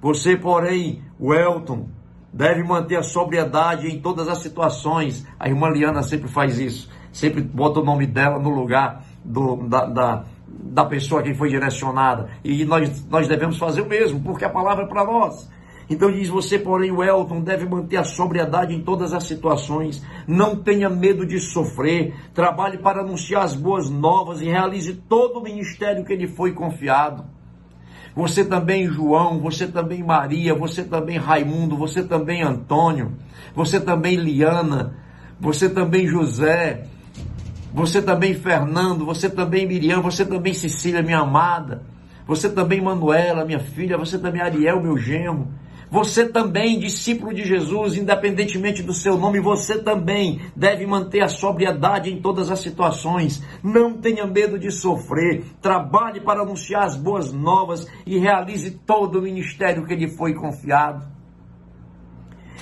Você, 0.02 0.36
porém, 0.36 1.02
o 1.18 1.34
Elton, 1.34 1.88
deve 2.32 2.64
manter 2.64 2.98
a 2.98 3.04
sobriedade 3.04 3.88
em 3.88 4.02
todas 4.02 4.28
as 4.28 4.40
situações. 4.40 5.26
A 5.40 5.48
irmã 5.48 5.70
Liana 5.70 6.04
sempre 6.04 6.28
faz 6.28 6.60
isso, 6.60 6.90
sempre 7.12 7.42
bota 7.42 7.80
o 7.80 7.86
nome 7.86 8.06
dela 8.06 8.38
no 8.40 8.50
lugar 8.50 9.06
do, 9.24 9.68
da, 9.68 9.86
da 9.86 10.26
da 10.64 10.86
pessoa 10.86 11.24
que 11.24 11.34
foi 11.34 11.50
direcionada. 11.50 12.30
E 12.44 12.64
nós, 12.66 13.06
nós 13.08 13.28
devemos 13.28 13.58
fazer 13.58 13.82
o 13.82 13.88
mesmo, 13.88 14.20
porque 14.22 14.46
a 14.46 14.50
palavra 14.50 14.84
é 14.84 14.88
para 14.88 15.04
nós. 15.04 15.50
Então 15.90 16.12
diz 16.12 16.30
você, 16.30 16.58
porém, 16.58 16.92
o 16.92 17.04
Elton 17.04 17.42
deve 17.42 17.66
manter 17.66 17.98
a 17.98 18.04
sobriedade 18.04 18.74
em 18.74 18.82
todas 18.82 19.14
as 19.14 19.26
situações. 19.26 20.04
Não 20.28 20.56
tenha 20.56 20.90
medo 20.90 21.26
de 21.26 21.40
sofrer. 21.40 22.14
Trabalhe 22.34 22.78
para 22.78 23.02
anunciar 23.02 23.44
as 23.44 23.56
boas 23.56 23.90
novas 23.90 24.42
e 24.42 24.46
realize 24.46 24.94
todo 24.94 25.40
o 25.40 25.44
ministério 25.44 26.06
que 26.06 26.16
lhe 26.16 26.28
foi 26.28 26.54
confiado. 26.54 27.26
Você 28.16 28.46
também, 28.46 28.88
João, 28.88 29.40
você 29.40 29.68
também, 29.68 30.04
Maria, 30.04 30.54
você 30.54 30.84
também, 30.84 31.18
Raimundo, 31.18 31.76
você 31.76 32.04
também, 32.04 32.44
Antônio, 32.44 33.14
você 33.56 33.80
também, 33.80 34.16
Liana, 34.16 34.96
você 35.40 35.68
também, 35.68 36.06
José, 36.06 36.86
você 37.74 38.04
também, 38.04 38.36
Fernando, 38.36 39.04
você 39.04 39.28
também, 39.28 39.66
Miriam, 39.66 40.00
você 40.00 40.24
também, 40.24 40.54
Cecília, 40.54 41.02
minha 41.02 41.20
amada, 41.20 41.82
você 42.28 42.48
também, 42.48 42.80
Manuela, 42.80 43.46
minha 43.46 43.60
filha, 43.60 43.98
você 43.98 44.20
também, 44.20 44.42
Ariel, 44.42 44.82
meu 44.82 44.96
genro. 44.96 45.48
Você 45.94 46.28
também, 46.28 46.80
discípulo 46.80 47.32
de 47.32 47.44
Jesus, 47.44 47.96
independentemente 47.96 48.82
do 48.82 48.96
seu 48.96 49.16
nome, 49.16 49.40
você 49.40 49.78
também 49.78 50.42
deve 50.56 50.88
manter 50.88 51.22
a 51.22 51.28
sobriedade 51.28 52.12
em 52.12 52.20
todas 52.20 52.50
as 52.50 52.62
situações. 52.62 53.44
Não 53.62 53.94
tenha 53.94 54.26
medo 54.26 54.58
de 54.58 54.72
sofrer. 54.72 55.46
Trabalhe 55.62 56.20
para 56.20 56.42
anunciar 56.42 56.86
as 56.86 56.98
boas 56.98 57.32
novas 57.32 57.88
e 58.08 58.18
realize 58.18 58.72
todo 58.72 59.20
o 59.20 59.22
ministério 59.22 59.86
que 59.86 59.94
lhe 59.94 60.08
foi 60.08 60.34
confiado. 60.34 61.06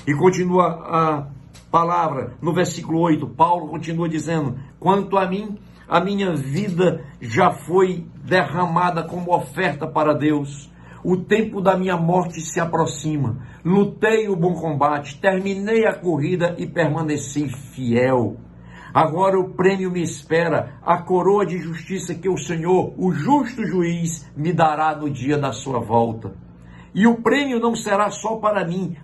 E 0.06 0.14
continua 0.14 0.66
a 0.66 1.28
palavra 1.72 2.34
no 2.42 2.54
versículo 2.54 3.00
8. 3.00 3.26
Paulo 3.28 3.70
continua 3.70 4.10
dizendo: 4.10 4.60
Quanto 4.78 5.18
a 5.18 5.26
mim, 5.26 5.58
a 5.88 6.02
minha 6.02 6.36
vida 6.36 7.06
já 7.22 7.50
foi 7.50 8.06
derramada 8.26 9.04
como 9.04 9.34
oferta 9.34 9.88
para 9.88 10.14
Deus 10.14 10.70
o 11.04 11.18
tempo 11.18 11.62
da 11.62 11.78
minha 11.78 11.98
morte 11.98 12.42
se 12.42 12.60
aproxima. 12.60 13.38
Lutei 13.64 14.28
o 14.30 14.36
bom 14.36 14.54
combate, 14.54 15.20
terminei 15.20 15.86
a 15.86 15.94
corrida 15.94 16.56
e 16.58 16.66
permaneci 16.66 17.48
fiel. 17.48 18.38
Agora 18.94 19.40
o 19.40 19.54
prêmio 19.54 19.90
me 19.90 20.02
espera, 20.02 20.74
a 20.84 20.98
coroa 21.02 21.46
de 21.46 21.58
justiça 21.58 22.14
que 22.14 22.28
o 22.28 22.38
Senhor, 22.38 22.94
o 22.98 23.14
justo 23.14 23.66
juiz, 23.66 24.30
me 24.36 24.52
dará 24.52 24.96
no 24.96 25.10
dia 25.10 25.38
da 25.38 25.54
sua 25.54 25.80
volta. 25.80 26.34
E 26.94 27.08
o 27.08 27.22
prêmio 27.22 27.58
não 27.58 27.74
será 27.74 28.10
só 28.10 28.36
para 28.36 28.68
mim, 28.68 28.98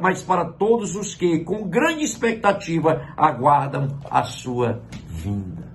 mas 0.00 0.22
para 0.22 0.46
todos 0.46 0.96
os 0.96 1.14
que, 1.14 1.40
com 1.40 1.68
grande 1.68 2.04
expectativa, 2.04 3.02
aguardam 3.14 3.88
a 4.10 4.22
sua 4.24 4.80
vinda. 5.08 5.70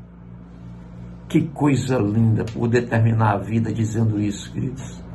Que 1.29 1.41
coisa 1.49 1.99
linda 1.99 2.43
poder 2.43 2.89
terminar 2.89 3.35
a 3.35 3.37
vida 3.37 3.71
dizendo 3.71 4.19
isso, 4.19 4.51
queridos. 4.51 5.06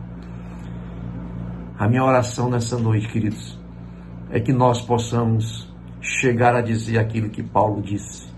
A 1.83 1.89
minha 1.89 2.05
oração 2.05 2.49
nessa 2.49 2.79
noite, 2.79 3.09
queridos, 3.09 3.59
é 4.31 4.39
que 4.39 4.53
nós 4.53 4.81
possamos 4.81 5.69
chegar 6.01 6.55
a 6.55 6.61
dizer 6.61 6.97
aquilo 6.97 7.29
que 7.29 7.43
Paulo 7.43 7.83
disse. 7.83 8.33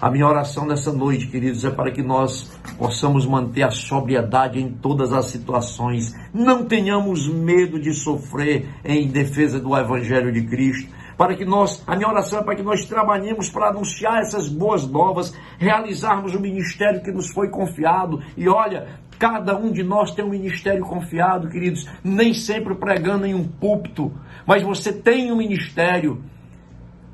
A 0.00 0.10
minha 0.10 0.26
oração 0.26 0.66
nessa 0.66 0.90
noite, 0.90 1.26
queridos, 1.26 1.66
é 1.66 1.70
para 1.70 1.90
que 1.90 2.02
nós 2.02 2.50
possamos 2.78 3.26
manter 3.26 3.64
a 3.64 3.70
sobriedade 3.70 4.58
em 4.58 4.72
todas 4.72 5.12
as 5.12 5.26
situações. 5.26 6.14
Não 6.32 6.64
tenhamos 6.64 7.28
medo 7.28 7.78
de 7.78 7.92
sofrer 7.92 8.66
em 8.82 9.06
defesa 9.06 9.60
do 9.60 9.76
Evangelho 9.76 10.32
de 10.32 10.42
Cristo. 10.46 10.90
Para 11.14 11.36
que 11.36 11.44
nós, 11.44 11.84
a 11.86 11.94
minha 11.94 12.08
oração 12.08 12.38
é 12.38 12.42
para 12.42 12.56
que 12.56 12.62
nós 12.62 12.86
trabalhemos 12.86 13.50
para 13.50 13.68
anunciar 13.68 14.22
essas 14.22 14.48
boas 14.48 14.88
novas, 14.88 15.34
realizarmos 15.58 16.34
o 16.34 16.40
ministério 16.40 17.02
que 17.02 17.12
nos 17.12 17.30
foi 17.30 17.50
confiado. 17.50 18.22
E 18.34 18.48
olha, 18.48 18.88
Cada 19.22 19.56
um 19.56 19.70
de 19.70 19.84
nós 19.84 20.10
tem 20.10 20.24
um 20.24 20.30
ministério 20.30 20.84
confiado, 20.84 21.48
queridos, 21.48 21.88
nem 22.02 22.34
sempre 22.34 22.74
pregando 22.74 23.24
em 23.24 23.32
um 23.32 23.46
púlpito, 23.46 24.12
mas 24.44 24.64
você 24.64 24.92
tem 24.92 25.30
um 25.30 25.36
ministério. 25.36 26.24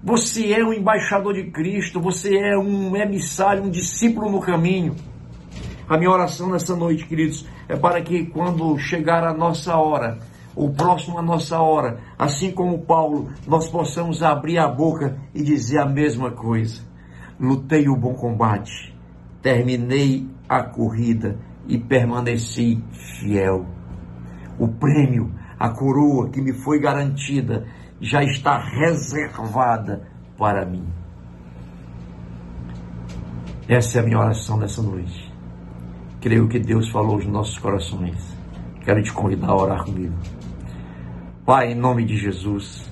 Você 0.03 0.55
é 0.55 0.65
um 0.65 0.73
embaixador 0.73 1.35
de 1.35 1.51
Cristo, 1.51 2.01
você 2.01 2.35
é 2.35 2.57
um 2.57 2.97
emissário, 2.97 3.63
um 3.63 3.69
discípulo 3.69 4.33
no 4.33 4.41
caminho. 4.41 4.97
A 5.87 5.99
minha 5.99 6.11
oração 6.11 6.49
nessa 6.49 6.75
noite, 6.75 7.05
queridos, 7.05 7.47
é 7.69 7.77
para 7.77 8.01
que 8.01 8.25
quando 8.25 8.79
chegar 8.79 9.23
a 9.23 9.35
nossa 9.35 9.77
hora, 9.77 10.19
o 10.57 10.71
próximo 10.71 11.19
a 11.19 11.23
nossa 11.23 11.61
hora, 11.61 11.99
assim 12.19 12.51
como 12.51 12.87
Paulo, 12.87 13.29
nós 13.47 13.69
possamos 13.69 14.23
abrir 14.23 14.57
a 14.57 14.67
boca 14.67 15.19
e 15.35 15.43
dizer 15.43 15.79
a 15.79 15.87
mesma 15.87 16.31
coisa. 16.31 16.81
Lutei 17.39 17.87
o 17.87 17.95
bom 17.95 18.15
combate, 18.15 18.97
terminei 19.43 20.27
a 20.49 20.63
corrida, 20.63 21.37
e 21.69 21.79
permaneci 21.79 22.83
fiel. 23.21 23.67
O 24.59 24.67
prêmio, 24.67 25.33
a 25.59 25.69
coroa 25.69 26.31
que 26.31 26.41
me 26.41 26.53
foi 26.53 26.81
garantida, 26.81 27.67
já 28.01 28.25
está 28.25 28.59
reservada 28.59 30.09
para 30.37 30.65
mim. 30.65 30.87
Essa 33.69 33.99
é 33.99 34.01
a 34.01 34.05
minha 34.05 34.19
oração 34.19 34.57
nessa 34.57 34.83
noite. 34.83 35.33
Creio 36.21 36.49
que 36.49 36.59
Deus 36.59 36.89
falou 36.89 37.17
aos 37.17 37.27
nossos 37.27 37.59
corações. 37.59 38.17
Quero 38.83 39.03
te 39.03 39.13
convidar 39.13 39.51
a 39.51 39.57
orar 39.57 39.85
comigo. 39.85 40.15
Pai, 41.45 41.73
em 41.73 41.75
nome 41.75 42.05
de 42.05 42.17
Jesus, 42.17 42.91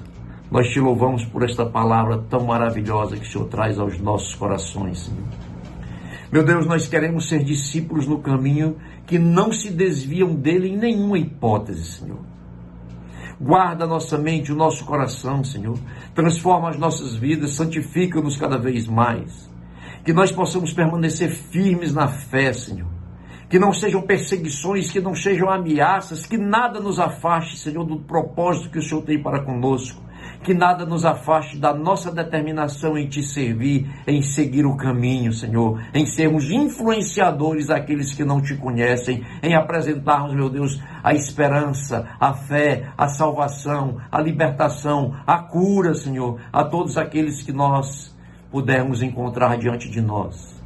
nós 0.50 0.68
te 0.68 0.78
louvamos 0.78 1.24
por 1.24 1.42
esta 1.42 1.64
palavra 1.64 2.18
tão 2.28 2.44
maravilhosa 2.44 3.16
que 3.16 3.26
o 3.26 3.30
Senhor 3.30 3.48
traz 3.48 3.78
aos 3.78 3.98
nossos 3.98 4.34
corações, 4.34 5.06
Senhor. 5.06 5.45
Meu 6.30 6.44
Deus, 6.44 6.66
nós 6.66 6.88
queremos 6.88 7.28
ser 7.28 7.44
discípulos 7.44 8.06
no 8.06 8.18
caminho 8.18 8.76
que 9.06 9.18
não 9.18 9.52
se 9.52 9.70
desviam 9.70 10.34
dele 10.34 10.68
em 10.68 10.76
nenhuma 10.76 11.18
hipótese, 11.18 11.84
Senhor. 11.84 12.18
Guarda 13.40 13.84
a 13.84 13.86
nossa 13.86 14.18
mente, 14.18 14.50
o 14.50 14.56
nosso 14.56 14.84
coração, 14.84 15.44
Senhor. 15.44 15.78
Transforma 16.14 16.70
as 16.70 16.78
nossas 16.78 17.14
vidas, 17.14 17.52
santifica-nos 17.52 18.36
cada 18.36 18.58
vez 18.58 18.88
mais. 18.88 19.48
Que 20.04 20.12
nós 20.12 20.32
possamos 20.32 20.72
permanecer 20.72 21.30
firmes 21.30 21.92
na 21.94 22.08
fé, 22.08 22.52
Senhor. 22.52 22.88
Que 23.48 23.58
não 23.58 23.72
sejam 23.72 24.02
perseguições, 24.02 24.90
que 24.90 25.00
não 25.00 25.14
sejam 25.14 25.48
ameaças, 25.48 26.26
que 26.26 26.36
nada 26.36 26.80
nos 26.80 26.98
afaste, 26.98 27.56
Senhor, 27.56 27.84
do 27.84 28.00
propósito 28.00 28.70
que 28.70 28.78
o 28.78 28.82
Senhor 28.82 29.02
tem 29.02 29.22
para 29.22 29.44
conosco 29.44 30.05
que 30.46 30.54
nada 30.54 30.86
nos 30.86 31.04
afaste 31.04 31.58
da 31.58 31.74
nossa 31.74 32.12
determinação 32.12 32.96
em 32.96 33.08
te 33.08 33.20
servir, 33.20 33.90
em 34.06 34.22
seguir 34.22 34.64
o 34.64 34.76
caminho, 34.76 35.32
Senhor, 35.32 35.82
em 35.92 36.06
sermos 36.06 36.48
influenciadores 36.52 37.66
daqueles 37.66 38.14
que 38.14 38.24
não 38.24 38.40
te 38.40 38.54
conhecem, 38.54 39.24
em 39.42 39.56
apresentarmos, 39.56 40.36
meu 40.36 40.48
Deus, 40.48 40.80
a 41.02 41.12
esperança, 41.12 42.08
a 42.20 42.32
fé, 42.32 42.92
a 42.96 43.08
salvação, 43.08 43.96
a 44.08 44.20
libertação, 44.20 45.16
a 45.26 45.38
cura, 45.38 45.94
Senhor, 45.94 46.38
a 46.52 46.62
todos 46.62 46.96
aqueles 46.96 47.42
que 47.42 47.52
nós 47.52 48.16
pudermos 48.48 49.02
encontrar 49.02 49.58
diante 49.58 49.90
de 49.90 50.00
nós. 50.00 50.62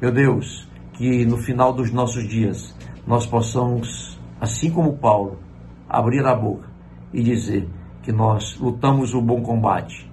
Meu 0.00 0.12
Deus, 0.12 0.68
que 0.92 1.24
no 1.24 1.38
final 1.38 1.72
dos 1.72 1.90
nossos 1.90 2.28
dias 2.28 2.72
nós 3.04 3.26
possamos, 3.26 4.20
assim 4.40 4.70
como 4.70 4.98
Paulo, 4.98 5.40
abrir 5.88 6.24
a 6.24 6.34
boca 6.36 6.68
e 7.12 7.24
dizer: 7.24 7.68
que 8.04 8.12
nós 8.12 8.58
lutamos 8.58 9.14
o 9.14 9.20
bom 9.20 9.42
combate, 9.42 10.10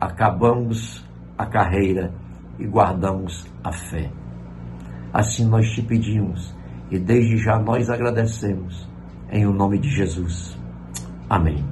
acabamos 0.00 1.04
a 1.36 1.44
carreira 1.44 2.14
e 2.58 2.66
guardamos 2.66 3.44
a 3.62 3.72
fé. 3.72 4.10
Assim 5.12 5.44
nós 5.44 5.68
te 5.72 5.82
pedimos 5.82 6.54
e 6.90 6.98
desde 6.98 7.36
já 7.38 7.58
nós 7.58 7.90
agradecemos 7.90 8.88
em 9.30 9.44
o 9.46 9.52
nome 9.52 9.78
de 9.80 9.88
Jesus. 9.88 10.56
Amém. 11.28 11.64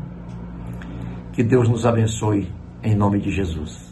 Que 1.33 1.44
Deus 1.44 1.68
nos 1.68 1.87
abençoe 1.87 2.53
em 2.83 2.96
nome 2.96 3.20
de 3.20 3.31
Jesus. 3.31 3.91